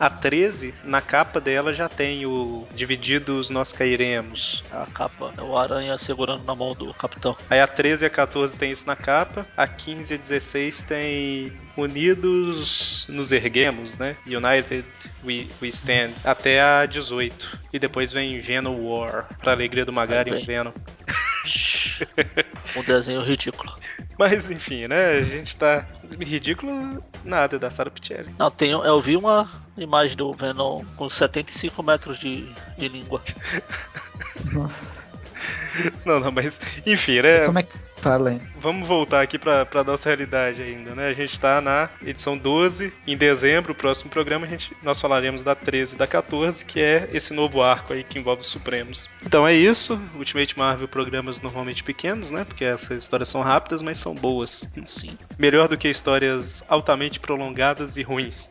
a 0.00 0.10
13, 0.10 0.74
na 0.82 1.00
capa 1.00 1.40
dela, 1.40 1.72
já 1.72 1.88
tem 1.88 2.26
o 2.26 2.66
Divididos 2.74 3.48
Nós 3.48 3.72
Cairemos. 3.72 4.64
A 4.72 4.86
capa 4.86 5.32
é 5.38 5.40
o 5.42 5.56
aranha 5.56 5.96
segurando 5.98 6.42
na 6.44 6.54
mão 6.56 6.74
do 6.74 6.92
capitão. 6.94 7.36
Aí 7.48 7.60
a 7.60 7.68
13 7.68 8.04
e 8.04 8.06
a 8.06 8.10
14 8.10 8.56
tem 8.56 8.72
isso 8.72 8.88
na 8.88 8.96
capa. 8.96 9.46
A 9.56 9.68
15 9.68 10.14
e 10.14 10.16
a 10.16 10.18
16 10.18 10.82
tem 10.82 11.52
Unidos 11.76 13.06
Nos 13.08 13.30
Erguemos, 13.32 13.73
né? 13.98 14.16
United 14.26 14.84
We, 15.24 15.48
we 15.60 15.68
Stand. 15.68 16.12
Até 16.24 16.60
a 16.60 16.86
18. 16.86 17.60
E 17.72 17.78
depois 17.78 18.12
vem 18.12 18.38
Venom 18.38 18.76
War. 18.84 19.26
Pra 19.38 19.52
alegria 19.52 19.84
do 19.84 19.92
Magari, 19.92 20.30
vem. 20.30 20.44
Venom. 20.44 20.72
Um 22.76 22.82
desenho 22.82 23.22
ridículo. 23.22 23.72
Mas 24.18 24.50
enfim, 24.50 24.86
né? 24.86 25.12
A 25.12 25.20
gente 25.20 25.56
tá. 25.56 25.86
Ridículo 26.20 27.02
nada 27.24 27.58
da 27.58 27.70
Sarah 27.70 27.90
Pichelli. 27.90 28.34
Não, 28.38 28.50
tem, 28.50 28.70
eu 28.70 29.00
vi 29.00 29.16
uma 29.16 29.48
imagem 29.76 30.16
do 30.16 30.32
Venom 30.32 30.84
com 30.96 31.08
75 31.08 31.82
metros 31.82 32.18
de, 32.18 32.46
de 32.78 32.88
língua. 32.88 33.22
Nossa. 34.52 35.04
Não, 36.04 36.20
não, 36.20 36.30
mas 36.30 36.60
enfim, 36.86 37.20
né? 37.20 37.38
Só 37.38 37.52
McFarlane. 38.04 38.40
Vamos 38.60 38.86
voltar 38.86 39.22
aqui 39.22 39.38
pra, 39.38 39.64
pra 39.64 39.82
nossa 39.82 40.08
realidade 40.08 40.62
ainda, 40.62 40.94
né? 40.94 41.08
A 41.08 41.12
gente 41.12 41.38
tá 41.38 41.60
na 41.60 41.88
edição 42.04 42.36
12, 42.36 42.92
em 43.06 43.16
dezembro, 43.16 43.72
o 43.72 43.74
próximo 43.74 44.10
programa, 44.10 44.46
a 44.46 44.48
gente, 44.48 44.72
nós 44.82 45.00
falaremos 45.00 45.42
da 45.42 45.54
13 45.54 45.94
e 45.94 45.98
da 45.98 46.06
14, 46.06 46.64
que 46.64 46.80
é 46.80 47.08
esse 47.12 47.32
novo 47.32 47.62
arco 47.62 47.92
aí 47.92 48.04
que 48.04 48.18
envolve 48.18 48.42
os 48.42 48.54
Supremos. 48.54 49.08
Então 49.24 49.46
é 49.46 49.54
isso, 49.54 50.00
Ultimate 50.14 50.56
Marvel 50.58 50.86
programas 50.86 51.40
normalmente 51.40 51.82
pequenos, 51.82 52.30
né? 52.30 52.44
Porque 52.44 52.64
essas 52.64 53.02
histórias 53.02 53.28
são 53.28 53.42
rápidas, 53.42 53.82
mas 53.82 53.98
são 53.98 54.14
boas. 54.14 54.68
Sim. 54.84 55.18
Melhor 55.38 55.66
do 55.66 55.76
que 55.76 55.88
histórias 55.88 56.62
altamente 56.68 57.18
prolongadas 57.18 57.96
e 57.96 58.02
ruins. 58.02 58.50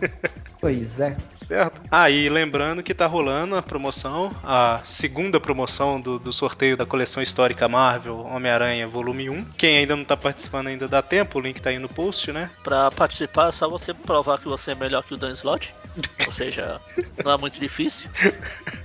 Pois 0.64 0.98
é. 0.98 1.14
Certo? 1.34 1.78
Ah, 1.90 2.08
e 2.08 2.26
lembrando 2.30 2.82
que 2.82 2.94
tá 2.94 3.06
rolando 3.06 3.54
a 3.54 3.60
promoção, 3.60 4.34
a 4.42 4.80
segunda 4.82 5.38
promoção 5.38 6.00
do, 6.00 6.18
do 6.18 6.32
sorteio 6.32 6.74
da 6.74 6.86
coleção 6.86 7.22
histórica 7.22 7.68
Marvel 7.68 8.20
Homem-Aranha 8.20 8.88
Volume 8.88 9.28
1. 9.28 9.44
Quem 9.58 9.76
ainda 9.76 9.94
não 9.94 10.06
tá 10.06 10.16
participando 10.16 10.68
ainda 10.68 10.88
dá 10.88 11.02
tempo, 11.02 11.38
o 11.38 11.42
link 11.42 11.60
tá 11.60 11.68
aí 11.68 11.78
no 11.78 11.86
post, 11.86 12.32
né? 12.32 12.48
Pra 12.62 12.90
participar 12.90 13.50
é 13.50 13.52
só 13.52 13.68
você 13.68 13.92
provar 13.92 14.38
que 14.38 14.48
você 14.48 14.70
é 14.70 14.74
melhor 14.74 15.02
que 15.02 15.12
o 15.12 15.18
Dan 15.18 15.32
Slott. 15.32 15.74
Ou 16.24 16.32
seja, 16.32 16.80
não 17.22 17.32
é 17.32 17.36
muito 17.36 17.60
difícil. 17.60 18.08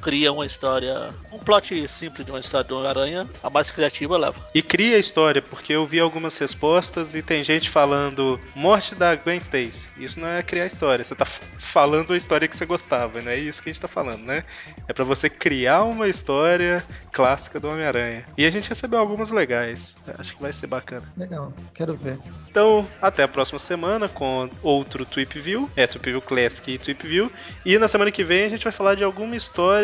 Cria 0.00 0.32
uma 0.32 0.46
história. 0.46 1.10
Um 1.32 1.38
plot 1.38 1.88
simples 1.88 2.24
de 2.24 2.32
uma 2.32 2.40
história 2.40 2.66
do 2.66 2.76
Homem-Aranha. 2.76 3.28
A 3.42 3.50
mais 3.50 3.70
criativa 3.70 4.16
leva. 4.16 4.36
E 4.54 4.62
cria 4.62 4.96
a 4.96 4.98
história, 4.98 5.42
porque 5.42 5.72
eu 5.72 5.86
vi 5.86 6.00
algumas 6.00 6.36
respostas 6.38 7.14
e 7.14 7.22
tem 7.22 7.44
gente 7.44 7.68
falando 7.68 8.40
morte 8.54 8.94
da 8.94 9.14
Gwen 9.14 9.38
Stacy. 9.38 9.88
Isso 9.98 10.18
não 10.18 10.28
é 10.28 10.42
criar 10.42 10.66
história, 10.66 11.04
você 11.04 11.14
tá 11.14 11.24
falando 11.24 12.12
a 12.12 12.16
história 12.16 12.48
que 12.48 12.56
você 12.56 12.66
gostava, 12.66 13.20
não 13.20 13.30
é 13.30 13.36
isso 13.36 13.62
que 13.62 13.70
a 13.70 13.72
gente 13.72 13.80
tá 13.80 13.88
falando, 13.88 14.22
né? 14.22 14.44
É 14.88 14.92
pra 14.92 15.04
você 15.04 15.28
criar 15.28 15.84
uma 15.84 16.08
história 16.08 16.82
clássica 17.12 17.60
do 17.60 17.68
Homem-Aranha. 17.68 18.24
E 18.36 18.46
a 18.46 18.50
gente 18.50 18.68
recebeu 18.68 18.98
algumas 18.98 19.30
legais. 19.30 19.96
Acho 20.18 20.34
que 20.34 20.42
vai 20.42 20.52
ser 20.52 20.66
bacana. 20.66 21.02
Legal. 21.16 21.52
Quero 21.74 21.94
ver. 21.94 22.18
Então, 22.50 22.86
até 23.00 23.22
a 23.22 23.28
próxima 23.28 23.58
semana 23.58 24.08
com 24.08 24.48
outro 24.62 25.04
Tweep 25.04 25.38
View, 25.38 25.70
é 25.76 25.86
Tweep 25.86 26.10
View 26.10 26.22
Classic 26.22 26.72
e 26.72 26.78
Tweep 26.78 27.06
View. 27.06 27.32
E 27.64 27.78
na 27.78 27.88
semana 27.88 28.10
que 28.10 28.24
vem 28.24 28.44
a 28.44 28.48
gente 28.48 28.64
vai 28.64 28.72
falar 28.72 28.94
de 28.94 29.04
alguma 29.04 29.36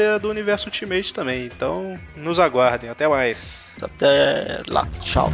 história 0.07 0.19
do 0.19 0.31
universo 0.31 0.67
Ultimate 0.67 1.13
também. 1.13 1.47
Então, 1.47 1.99
nos 2.17 2.39
aguardem. 2.39 2.89
Até 2.89 3.09
mais. 3.09 3.69
Até 3.83 4.63
lá. 4.69 4.87
Tchau. 5.01 5.31